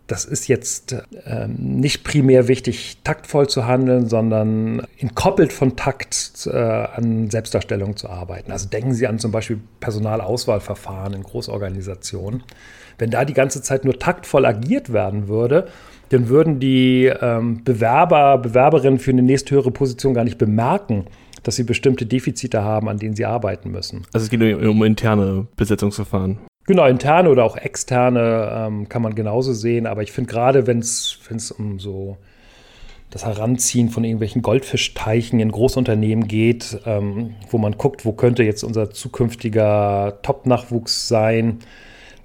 das 0.08 0.26
ist 0.26 0.46
jetzt 0.46 0.96
ähm, 1.24 1.54
nicht 1.58 2.04
primär 2.04 2.48
wichtig, 2.48 2.98
taktvoll 3.02 3.48
zu 3.48 3.66
handeln, 3.66 4.08
sondern 4.08 4.86
entkoppelt 4.98 5.54
von 5.54 5.76
Takt 5.76 6.46
äh, 6.52 6.58
an 6.58 7.30
Selbstdarstellung 7.30 7.96
zu 7.96 8.10
arbeiten. 8.10 8.52
Also 8.52 8.68
denken 8.68 8.92
Sie 8.92 9.06
an 9.06 9.18
zum 9.18 9.30
Beispiel 9.30 9.60
Personalauswahlverfahren 9.80 11.14
in 11.14 11.22
Großorganisationen. 11.22 12.42
Wenn 12.98 13.10
da 13.10 13.24
die 13.24 13.32
ganze 13.32 13.62
Zeit 13.62 13.84
nur 13.84 13.98
taktvoll 13.98 14.44
agiert 14.44 14.92
werden 14.92 15.28
würde, 15.28 15.68
dann 16.10 16.28
würden 16.28 16.60
die 16.60 17.06
ähm, 17.06 17.64
Bewerber, 17.64 18.36
Bewerberinnen 18.36 18.98
für 18.98 19.12
eine 19.12 19.22
nächsthöhere 19.22 19.70
Position 19.70 20.12
gar 20.12 20.24
nicht 20.24 20.36
bemerken, 20.36 21.06
dass 21.42 21.56
sie 21.56 21.64
bestimmte 21.64 22.06
Defizite 22.06 22.62
haben, 22.62 22.88
an 22.88 22.98
denen 22.98 23.16
sie 23.16 23.24
arbeiten 23.24 23.70
müssen. 23.70 24.06
Also 24.12 24.24
es 24.24 24.30
geht 24.30 24.40
um, 24.64 24.82
interne 24.84 25.46
Besetzungsverfahren. 25.56 26.38
Genau, 26.66 26.86
interne 26.86 27.28
oder 27.28 27.44
auch 27.44 27.56
externe 27.56 28.50
ähm, 28.52 28.88
kann 28.88 29.02
man 29.02 29.14
genauso 29.14 29.52
sehen, 29.52 29.86
aber 29.86 30.02
ich 30.02 30.12
finde 30.12 30.30
gerade, 30.30 30.66
wenn 30.66 30.78
es 30.78 31.54
um 31.58 31.80
so 31.80 32.18
das 33.10 33.26
Heranziehen 33.26 33.90
von 33.90 34.04
irgendwelchen 34.04 34.40
Goldfischteichen 34.40 35.38
in 35.38 35.52
Großunternehmen 35.52 36.28
geht, 36.28 36.80
ähm, 36.86 37.34
wo 37.50 37.58
man 37.58 37.76
guckt, 37.76 38.06
wo 38.06 38.12
könnte 38.12 38.42
jetzt 38.42 38.62
unser 38.64 38.90
zukünftiger 38.90 40.18
Top-Nachwuchs 40.22 41.08
sein, 41.08 41.58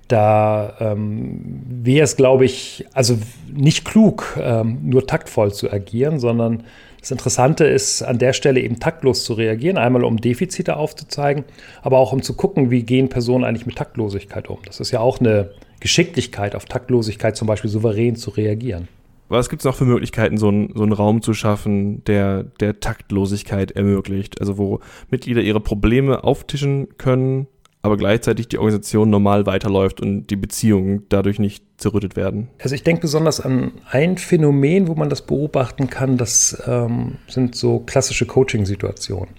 da 0.08 0.76
ähm, 0.80 1.42
wäre 1.68 2.06
es, 2.06 2.16
glaube 2.16 2.46
ich, 2.46 2.86
also 2.94 3.18
nicht 3.54 3.84
klug, 3.84 4.38
ähm, 4.42 4.80
nur 4.84 5.06
taktvoll 5.06 5.54
zu 5.54 5.70
agieren, 5.70 6.20
sondern 6.20 6.64
das 7.00 7.12
Interessante 7.12 7.66
ist, 7.66 8.02
an 8.02 8.18
der 8.18 8.34
Stelle 8.34 8.60
eben 8.60 8.80
taktlos 8.80 9.24
zu 9.24 9.34
reagieren, 9.34 9.78
einmal 9.78 10.04
um 10.04 10.18
Defizite 10.18 10.78
aufzuzeigen, 10.78 11.46
aber 11.82 12.00
auch 12.00 12.12
um 12.12 12.22
zu 12.22 12.36
gucken, 12.36 12.72
wie 12.72 12.84
gehen 12.84 13.10
Personen 13.10 13.44
eigentlich 13.44 13.66
mit 13.66 13.76
Taktlosigkeit 13.76 14.50
um. 14.50 14.60
Das 14.66 14.80
ist 14.80 14.92
ja 14.92 15.00
auch 15.00 15.20
eine 15.20 15.52
Geschicklichkeit, 15.80 16.56
auf 16.56 16.66
Taktlosigkeit 16.66 17.36
zum 17.36 17.48
Beispiel 17.48 17.70
souverän 17.70 18.16
zu 18.16 18.32
reagieren. 18.32 18.88
Was 19.30 19.50
gibt 19.50 19.62
es 19.62 19.66
noch 19.66 19.76
für 19.76 19.86
Möglichkeiten, 19.86 20.38
so, 20.38 20.50
ein, 20.50 20.72
so 20.74 20.84
einen 20.84 20.94
Raum 20.94 21.22
zu 21.22 21.34
schaffen, 21.34 22.04
der, 22.06 22.44
der 22.44 22.80
Taktlosigkeit 22.80 23.72
ermöglicht? 23.72 24.40
Also 24.40 24.58
wo 24.58 24.80
Mitglieder 25.10 25.42
ihre 25.42 25.60
Probleme 25.60 26.24
auftischen 26.24 26.98
können, 26.98 27.48
aber 27.82 27.98
gleichzeitig 27.98 28.48
die 28.48 28.58
Organisation 28.58 29.10
normal 29.10 29.46
weiterläuft 29.46 30.02
und 30.02 30.28
die 30.28 30.36
Beziehungen 30.36 31.04
dadurch 31.10 31.40
nicht 31.40 31.64
zerrüttet 31.78 32.16
werden. 32.16 32.50
Also 32.62 32.76
ich 32.76 32.84
denke 32.84 33.02
besonders 33.02 33.40
an 33.40 33.72
ein 33.90 34.18
Phänomen, 34.18 34.88
wo 34.88 34.96
man 34.96 35.10
das 35.10 35.22
beobachten 35.22 35.90
kann, 35.90 36.18
das 36.18 36.62
ähm, 36.68 37.18
sind 37.28 37.56
so 37.56 37.80
klassische 37.80 38.26
Coaching-Situationen. 38.26 39.30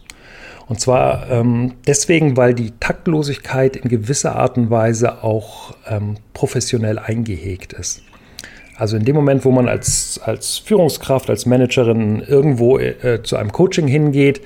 Und 0.66 0.80
zwar 0.80 1.30
ähm, 1.30 1.74
deswegen, 1.86 2.36
weil 2.36 2.54
die 2.54 2.72
Taktlosigkeit 2.78 3.76
in 3.76 3.88
gewisser 3.88 4.36
Art 4.36 4.58
und 4.58 4.70
Weise 4.70 5.24
auch 5.24 5.74
ähm, 5.86 6.16
professionell 6.34 6.98
eingehegt 6.98 7.72
ist. 7.72 8.02
Also 8.76 8.96
in 8.96 9.04
dem 9.04 9.16
Moment, 9.16 9.44
wo 9.44 9.50
man 9.50 9.66
als, 9.66 10.20
als 10.22 10.58
Führungskraft, 10.58 11.30
als 11.30 11.46
Managerin 11.46 12.20
irgendwo 12.20 12.78
äh, 12.78 13.22
zu 13.24 13.36
einem 13.36 13.50
Coaching 13.50 13.88
hingeht, 13.88 14.40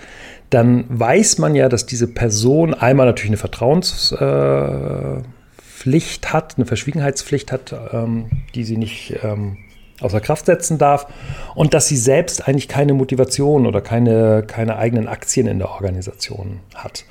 dann 0.53 0.85
weiß 0.88 1.38
man 1.38 1.55
ja, 1.55 1.69
dass 1.69 1.87
diese 1.87 2.09
Person 2.09 2.75
einmal 2.75 3.07
natürlich 3.07 3.31
eine 3.31 3.38
Vertrauenspflicht 3.38 6.33
hat, 6.33 6.55
eine 6.57 6.67
Verschwiegenheitspflicht 6.67 7.53
hat, 7.53 7.75
ähm, 7.93 8.27
die 8.55 8.65
sie 8.65 8.77
nicht 8.77 9.15
ähm, 9.23 9.59
außer 10.01 10.21
Kraft 10.21 10.47
setzen 10.47 10.79
darf 10.79 11.07
und 11.55 11.75
dass 11.75 11.88
sie 11.88 11.97
selbst 11.97 12.47
eigentlich 12.47 12.69
keine 12.69 12.93
Motivation 12.93 13.67
oder 13.67 13.81
keine, 13.81 14.45
keine 14.47 14.77
eigenen 14.77 15.09
Aktien 15.09 15.47
in 15.47 15.59
der 15.59 15.71
Organisation 15.71 16.61
hat. 16.75 17.05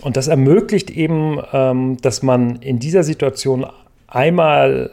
Und 0.00 0.16
das 0.16 0.28
ermöglicht 0.28 0.90
eben, 0.90 1.40
ähm, 1.52 1.98
dass 2.00 2.22
man 2.22 2.56
in 2.56 2.78
dieser 2.78 3.04
Situation 3.04 3.66
einmal 4.06 4.90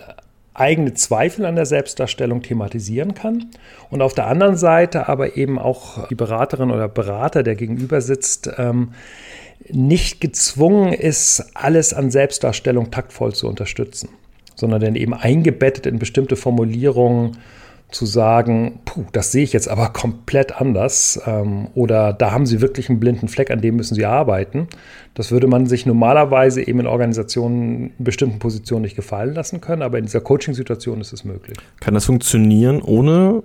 eigene 0.54 0.94
Zweifel 0.94 1.46
an 1.46 1.56
der 1.56 1.66
Selbstdarstellung 1.66 2.42
thematisieren 2.42 3.14
kann 3.14 3.48
und 3.90 4.02
auf 4.02 4.14
der 4.14 4.28
anderen 4.28 4.58
Seite 4.58 5.08
aber 5.08 5.38
eben 5.38 5.58
auch 5.58 6.08
die 6.10 6.16
Beraterin 6.16 6.72
oder 6.72 6.90
Berater, 6.90 7.44
der 7.44 7.56
gegenüber 7.56 8.02
sitzt, 8.02 8.50
ähm, 8.58 8.94
nicht 9.70 10.20
gezwungen 10.20 10.92
ist, 10.92 11.52
alles 11.54 11.94
an 11.94 12.12
Selbstdarstellung 12.12 12.92
taktvoll 12.92 13.34
zu 13.34 13.48
unterstützen, 13.48 14.10
sondern 14.56 14.82
dann 14.82 14.96
eben 14.96 15.14
eingebettet 15.14 15.86
in 15.86 16.00
bestimmte 16.00 16.36
Formulierungen 16.36 17.38
zu 17.92 18.06
sagen, 18.06 18.80
puh, 18.86 19.04
das 19.12 19.32
sehe 19.32 19.44
ich 19.44 19.54
jetzt 19.54 19.68
aber 19.68 19.90
komplett 19.90 20.60
anders 20.60 21.22
ähm, 21.26 21.68
oder 21.76 22.14
da 22.14 22.32
haben 22.32 22.46
Sie 22.46 22.62
wirklich 22.62 22.90
einen 22.90 23.00
blinden 23.00 23.28
Fleck, 23.28 23.52
an 23.52 23.62
dem 23.62 23.76
müssen 23.76 23.96
Sie 23.96 24.06
arbeiten. 24.06 24.68
Das 25.14 25.32
würde 25.32 25.48
man 25.48 25.66
sich 25.66 25.86
normalerweise 25.86 26.66
eben 26.66 26.80
in 26.80 26.88
Organisationen 26.88 27.92
in 27.98 28.04
bestimmten 28.04 28.40
Positionen 28.40 28.84
nicht 28.84 28.96
gefallen 28.96 29.36
lassen 29.36 29.60
können, 29.60 29.82
aber 29.82 29.98
in 29.98 30.06
dieser 30.06 30.22
Coaching-Situation 30.22 31.02
ist 31.02 31.12
es 31.12 31.26
möglich. 31.26 31.58
Kann 31.82 31.94
das 31.94 32.06
funktionieren 32.06 32.82
ohne, 32.82 33.44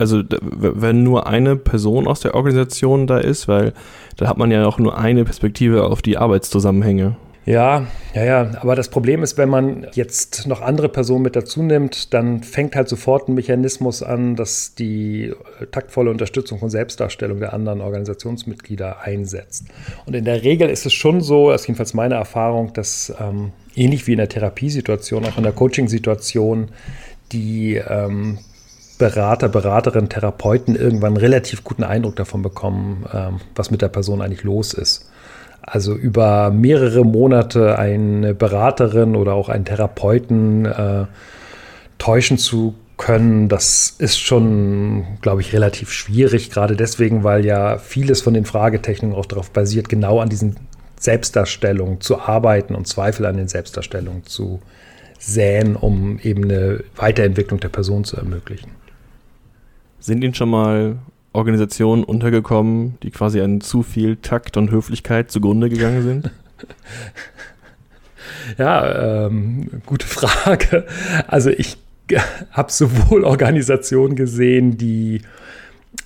also 0.00 0.22
wenn 0.50 1.04
nur 1.04 1.28
eine 1.28 1.54
Person 1.54 2.08
aus 2.08 2.20
der 2.20 2.34
Organisation 2.34 3.06
da 3.06 3.18
ist, 3.18 3.46
weil 3.46 3.72
da 4.16 4.26
hat 4.26 4.36
man 4.36 4.50
ja 4.50 4.66
auch 4.66 4.78
nur 4.78 4.98
eine 4.98 5.24
Perspektive 5.24 5.84
auf 5.84 6.02
die 6.02 6.18
Arbeitszusammenhänge. 6.18 7.16
Ja, 7.46 7.86
ja, 8.12 8.24
ja. 8.24 8.50
Aber 8.60 8.74
das 8.74 8.88
Problem 8.88 9.22
ist, 9.22 9.38
wenn 9.38 9.48
man 9.48 9.86
jetzt 9.92 10.48
noch 10.48 10.62
andere 10.62 10.88
Personen 10.88 11.22
mit 11.22 11.36
dazu 11.36 11.62
nimmt, 11.62 12.12
dann 12.12 12.42
fängt 12.42 12.74
halt 12.74 12.88
sofort 12.88 13.28
ein 13.28 13.34
Mechanismus 13.34 14.02
an, 14.02 14.34
dass 14.34 14.74
die 14.74 15.32
äh, 15.60 15.66
taktvolle 15.70 16.10
Unterstützung 16.10 16.58
von 16.58 16.70
Selbstdarstellung 16.70 17.38
der 17.38 17.52
anderen 17.52 17.80
Organisationsmitglieder 17.80 19.00
einsetzt. 19.02 19.66
Und 20.06 20.14
in 20.14 20.24
der 20.24 20.42
Regel 20.42 20.68
ist 20.68 20.86
es 20.86 20.92
schon 20.92 21.20
so, 21.20 21.52
das 21.52 21.60
ist 21.60 21.68
jedenfalls 21.68 21.94
meine 21.94 22.16
Erfahrung, 22.16 22.72
dass 22.72 23.14
ähm, 23.20 23.52
ähnlich 23.76 24.08
wie 24.08 24.12
in 24.12 24.18
der 24.18 24.28
Therapiesituation, 24.28 25.24
auch 25.24 25.36
in 25.36 25.44
der 25.44 25.52
Coachingsituation, 25.52 26.70
die 27.30 27.76
ähm, 27.76 28.38
Berater, 28.98 29.48
Beraterinnen, 29.48 30.08
Therapeuten 30.08 30.74
irgendwann 30.74 31.16
relativ 31.16 31.62
guten 31.62 31.84
Eindruck 31.84 32.16
davon 32.16 32.42
bekommen, 32.42 33.04
ähm, 33.12 33.40
was 33.54 33.70
mit 33.70 33.82
der 33.82 33.88
Person 33.88 34.20
eigentlich 34.20 34.42
los 34.42 34.74
ist. 34.74 35.08
Also 35.66 35.94
über 35.94 36.50
mehrere 36.50 37.04
Monate 37.04 37.76
eine 37.76 38.34
Beraterin 38.34 39.16
oder 39.16 39.34
auch 39.34 39.48
einen 39.48 39.64
Therapeuten 39.64 40.64
äh, 40.64 41.06
täuschen 41.98 42.38
zu 42.38 42.74
können, 42.96 43.48
das 43.48 43.94
ist 43.98 44.18
schon, 44.18 45.04
glaube 45.20 45.40
ich, 45.40 45.52
relativ 45.52 45.90
schwierig, 45.90 46.50
gerade 46.50 46.76
deswegen, 46.76 47.24
weil 47.24 47.44
ja 47.44 47.78
vieles 47.78 48.22
von 48.22 48.32
den 48.32 48.46
Fragetechniken 48.46 49.16
auch 49.16 49.26
darauf 49.26 49.50
basiert, 49.50 49.88
genau 49.88 50.20
an 50.20 50.28
diesen 50.28 50.56
Selbstdarstellungen 50.98 52.00
zu 52.00 52.20
arbeiten 52.20 52.74
und 52.74 52.86
Zweifel 52.86 53.26
an 53.26 53.36
den 53.36 53.48
Selbstdarstellungen 53.48 54.24
zu 54.24 54.60
säen, 55.18 55.76
um 55.76 56.18
eben 56.20 56.44
eine 56.44 56.84
Weiterentwicklung 56.94 57.60
der 57.60 57.68
Person 57.68 58.04
zu 58.04 58.16
ermöglichen. 58.16 58.70
Sind 59.98 60.22
Ihnen 60.22 60.34
schon 60.34 60.50
mal 60.50 60.96
Organisationen 61.36 62.02
untergekommen, 62.02 62.98
die 63.02 63.10
quasi 63.10 63.40
an 63.40 63.60
zu 63.60 63.82
viel 63.82 64.16
Takt 64.16 64.56
und 64.56 64.70
Höflichkeit 64.70 65.30
zugrunde 65.30 65.68
gegangen 65.68 66.02
sind? 66.02 66.30
Ja, 68.58 69.26
ähm, 69.26 69.82
gute 69.86 70.06
Frage. 70.06 70.86
Also 71.26 71.50
ich 71.50 71.78
habe 72.52 72.70
sowohl 72.70 73.24
Organisationen 73.24 74.14
gesehen, 74.14 74.78
die 74.78 75.22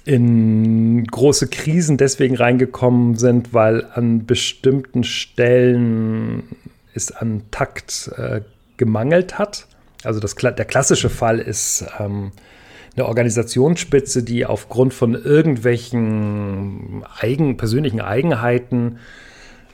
in 0.04 1.04
große 1.04 1.48
Krisen 1.48 1.96
deswegen 1.98 2.36
reingekommen 2.36 3.16
sind, 3.16 3.52
weil 3.52 3.86
an 3.92 4.24
bestimmten 4.26 5.04
Stellen 5.04 6.44
es 6.94 7.12
an 7.12 7.42
Takt 7.50 8.10
äh, 8.16 8.40
gemangelt 8.76 9.38
hat. 9.38 9.66
Also 10.02 10.20
das, 10.20 10.34
der 10.34 10.64
klassische 10.64 11.10
Fall 11.10 11.38
ist 11.38 11.84
ähm, 11.98 12.32
eine 12.96 13.06
Organisationsspitze, 13.06 14.22
die 14.22 14.46
aufgrund 14.46 14.94
von 14.94 15.14
irgendwelchen 15.14 17.04
eigen, 17.20 17.56
persönlichen 17.56 18.00
Eigenheiten 18.00 18.98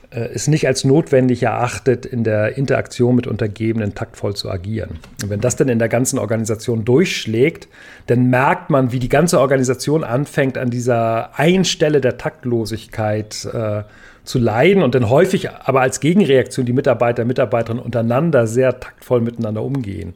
äh, 0.09 0.29
es 0.33 0.47
nicht 0.47 0.67
als 0.67 0.83
notwendig 0.83 1.43
erachtet, 1.43 2.05
in 2.05 2.23
der 2.23 2.57
Interaktion 2.57 3.15
mit 3.15 3.27
Untergebenen 3.27 3.93
taktvoll 3.93 4.35
zu 4.35 4.49
agieren. 4.49 4.99
Und 5.23 5.29
wenn 5.29 5.41
das 5.41 5.55
dann 5.55 5.69
in 5.69 5.79
der 5.79 5.89
ganzen 5.89 6.19
Organisation 6.19 6.85
durchschlägt, 6.85 7.67
dann 8.07 8.29
merkt 8.29 8.69
man, 8.69 8.91
wie 8.91 8.99
die 8.99 9.09
ganze 9.09 9.39
Organisation 9.39 10.03
anfängt, 10.03 10.57
an 10.57 10.69
dieser 10.69 11.37
einen 11.37 11.65
Stelle 11.65 12.01
der 12.01 12.17
Taktlosigkeit 12.17 13.45
äh, 13.51 13.83
zu 14.23 14.39
leiden 14.39 14.83
und 14.83 14.95
dann 14.95 15.09
häufig 15.09 15.49
aber 15.49 15.81
als 15.81 15.99
Gegenreaktion 15.99 16.65
die 16.65 16.73
Mitarbeiter, 16.73 17.25
Mitarbeiterinnen 17.25 17.83
untereinander 17.83 18.45
sehr 18.47 18.79
taktvoll 18.79 19.21
miteinander 19.21 19.63
umgehen. 19.63 20.13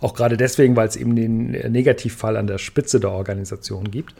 Auch 0.00 0.14
gerade 0.14 0.36
deswegen, 0.36 0.76
weil 0.76 0.88
es 0.88 0.96
eben 0.96 1.16
den 1.16 1.50
Negativfall 1.50 2.36
an 2.36 2.46
der 2.46 2.58
Spitze 2.58 3.00
der 3.00 3.10
Organisation 3.10 3.90
gibt. 3.90 4.14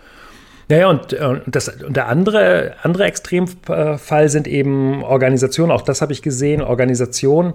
Naja, 0.69 0.89
und, 0.89 1.13
äh, 1.13 1.41
das, 1.47 1.69
und 1.69 1.97
der 1.97 2.09
andere, 2.09 2.75
andere 2.83 3.05
Extremfall 3.05 4.29
sind 4.29 4.47
eben 4.47 5.03
Organisationen, 5.03 5.73
auch 5.73 5.83
das 5.83 6.03
habe 6.03 6.13
ich 6.13 6.23
gesehen, 6.23 6.61
Organisationen, 6.61 7.55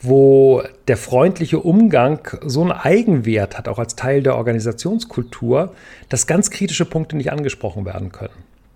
wo 0.00 0.62
der 0.86 0.96
freundliche 0.96 1.58
Umgang 1.58 2.20
so 2.46 2.62
einen 2.62 2.72
Eigenwert 2.72 3.58
hat, 3.58 3.68
auch 3.68 3.78
als 3.78 3.96
Teil 3.96 4.22
der 4.22 4.36
Organisationskultur, 4.36 5.74
dass 6.08 6.26
ganz 6.26 6.50
kritische 6.50 6.84
Punkte 6.84 7.16
nicht 7.16 7.32
angesprochen 7.32 7.84
werden 7.84 8.12
können. 8.12 8.32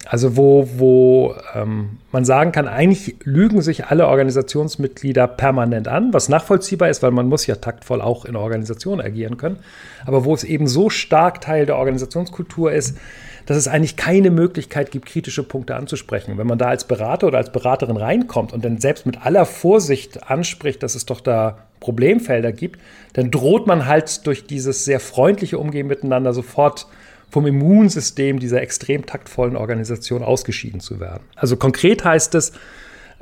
Also 0.07 0.37
wo, 0.37 0.69
wo 0.77 1.35
ähm, 1.55 1.99
man 2.11 2.25
sagen 2.25 2.51
kann, 2.53 2.67
eigentlich 2.67 3.17
lügen 3.25 3.63
sich 3.63 3.87
alle 3.87 4.09
Organisationsmitglieder 4.09 5.29
permanent 5.29 5.87
an, 5.87 6.13
was 6.13 6.29
nachvollziehbar 6.29 6.89
ist, 6.89 7.03
weil 7.03 7.13
man 7.13 7.29
muss 7.29 7.47
ja 7.47 7.55
taktvoll 7.55 8.01
auch 8.01 8.25
in 8.25 8.35
Organisationen 8.35 9.01
agieren 9.01 9.37
können. 9.37 9.59
Aber 10.05 10.25
wo 10.25 10.35
es 10.35 10.45
eben 10.45 10.67
so 10.67 10.91
stark 10.91 11.41
Teil 11.41 11.67
der 11.67 11.77
Organisationskultur 11.77 12.73
ist, 12.73 12.99
dass 13.47 13.57
es 13.57 13.69
eigentlich 13.69 13.97
keine 13.97 14.31
Möglichkeit 14.31 14.91
gibt, 14.91 15.07
kritische 15.07 15.43
Punkte 15.43 15.77
anzusprechen. 15.77 16.39
Wenn 16.39 16.47
man 16.47 16.59
da 16.59 16.67
als 16.69 16.85
Berater 16.85 17.27
oder 17.27 17.39
als 17.39 17.51
Beraterin 17.51 17.97
reinkommt 17.97 18.53
und 18.53 18.65
dann 18.65 18.79
selbst 18.79 19.07
mit 19.07 19.25
aller 19.25 19.47
Vorsicht 19.47 20.31
anspricht, 20.31 20.83
dass 20.83 20.95
es 20.95 21.07
doch 21.07 21.21
da 21.21 21.59
Problemfelder 21.81 22.53
gibt, 22.53 22.81
dann 23.15 23.31
droht 23.31 23.67
man 23.67 23.87
halt 23.87 24.27
durch 24.27 24.47
dieses 24.47 24.85
sehr 24.85 25.01
freundliche 25.01 25.59
Umgehen 25.59 25.89
miteinander 25.89 26.33
sofort 26.33 26.87
vom 27.33 27.47
Immunsystem 27.47 28.39
dieser 28.39 28.61
extrem 28.61 29.07
taktvollen 29.07 29.57
Organisation 29.57 30.23
ausgeschieden 30.23 30.81
zu 30.81 31.01
werden. 31.01 31.23
Also 31.35 31.57
konkret 31.57 32.05
heißt 32.05 32.35
es, 32.35 32.53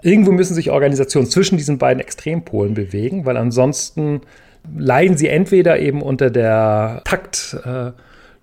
irgendwo 0.02 0.32
müssen 0.32 0.54
sich 0.54 0.72
Organisationen 0.72 1.28
zwischen 1.28 1.56
diesen 1.56 1.78
beiden 1.78 2.00
Extrempolen 2.00 2.74
bewegen, 2.74 3.24
weil 3.24 3.36
ansonsten 3.36 4.22
leiden 4.76 5.16
sie 5.16 5.28
entweder 5.28 5.78
eben 5.78 6.02
unter 6.02 6.28
der 6.28 7.02
Takt. 7.04 7.56
Äh, 7.64 7.92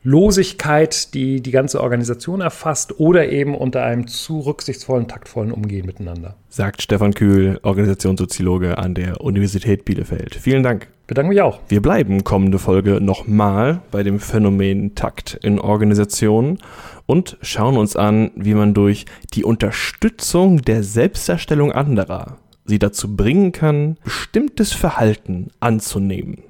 Losigkeit, 0.04 1.14
die 1.14 1.42
die 1.42 1.52
ganze 1.52 1.82
Organisation 1.82 2.42
erfasst 2.42 3.00
oder 3.00 3.30
eben 3.30 3.56
unter 3.56 3.84
einem 3.84 4.08
zu 4.08 4.40
rücksichtsvollen, 4.40 5.08
taktvollen 5.08 5.52
Umgehen 5.52 5.86
miteinander. 5.86 6.36
Sagt 6.50 6.82
Stefan 6.82 7.14
Kühl, 7.14 7.60
Organisationssoziologe 7.64 8.78
an 8.78 8.94
der 8.94 9.22
Universität 9.22 9.86
Bielefeld. 9.86 10.36
Vielen 10.36 10.64
Dank. 10.64 10.88
Bedanke 11.08 11.30
mich 11.30 11.42
auch. 11.42 11.60
Wir 11.70 11.82
bleiben 11.82 12.24
kommende 12.24 12.60
Folge 12.60 13.00
nochmal 13.02 13.82
bei 13.92 14.04
dem 14.04 14.20
Phänomen 14.20 14.96
Takt 14.96 15.40
in 15.42 15.60
Organisationen 15.60 16.60
und 17.06 17.38
schauen 17.42 17.78
uns 17.78 17.96
an, 17.96 18.32
wie 18.36 18.54
man 18.54 18.74
durch 18.74 19.06
die 19.34 19.44
Unterstützung 19.44 20.62
der 20.62 20.84
Selbstdarstellung 20.84 21.72
anderer 21.72 22.38
sie 22.68 22.80
dazu 22.80 23.16
bringen 23.16 23.52
kann, 23.54 23.98
bestimmtes 24.04 24.74
Verhalten 24.74 25.48
anzunehmen. 25.60 26.44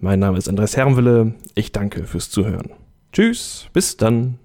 Mein 0.00 0.18
Name 0.18 0.36
ist 0.36 0.48
Andreas 0.48 0.76
Herrenwille. 0.76 1.34
Ich 1.54 1.72
danke 1.72 2.04
fürs 2.04 2.30
Zuhören. 2.30 2.70
Tschüss, 3.12 3.68
bis 3.72 3.96
dann. 3.96 4.38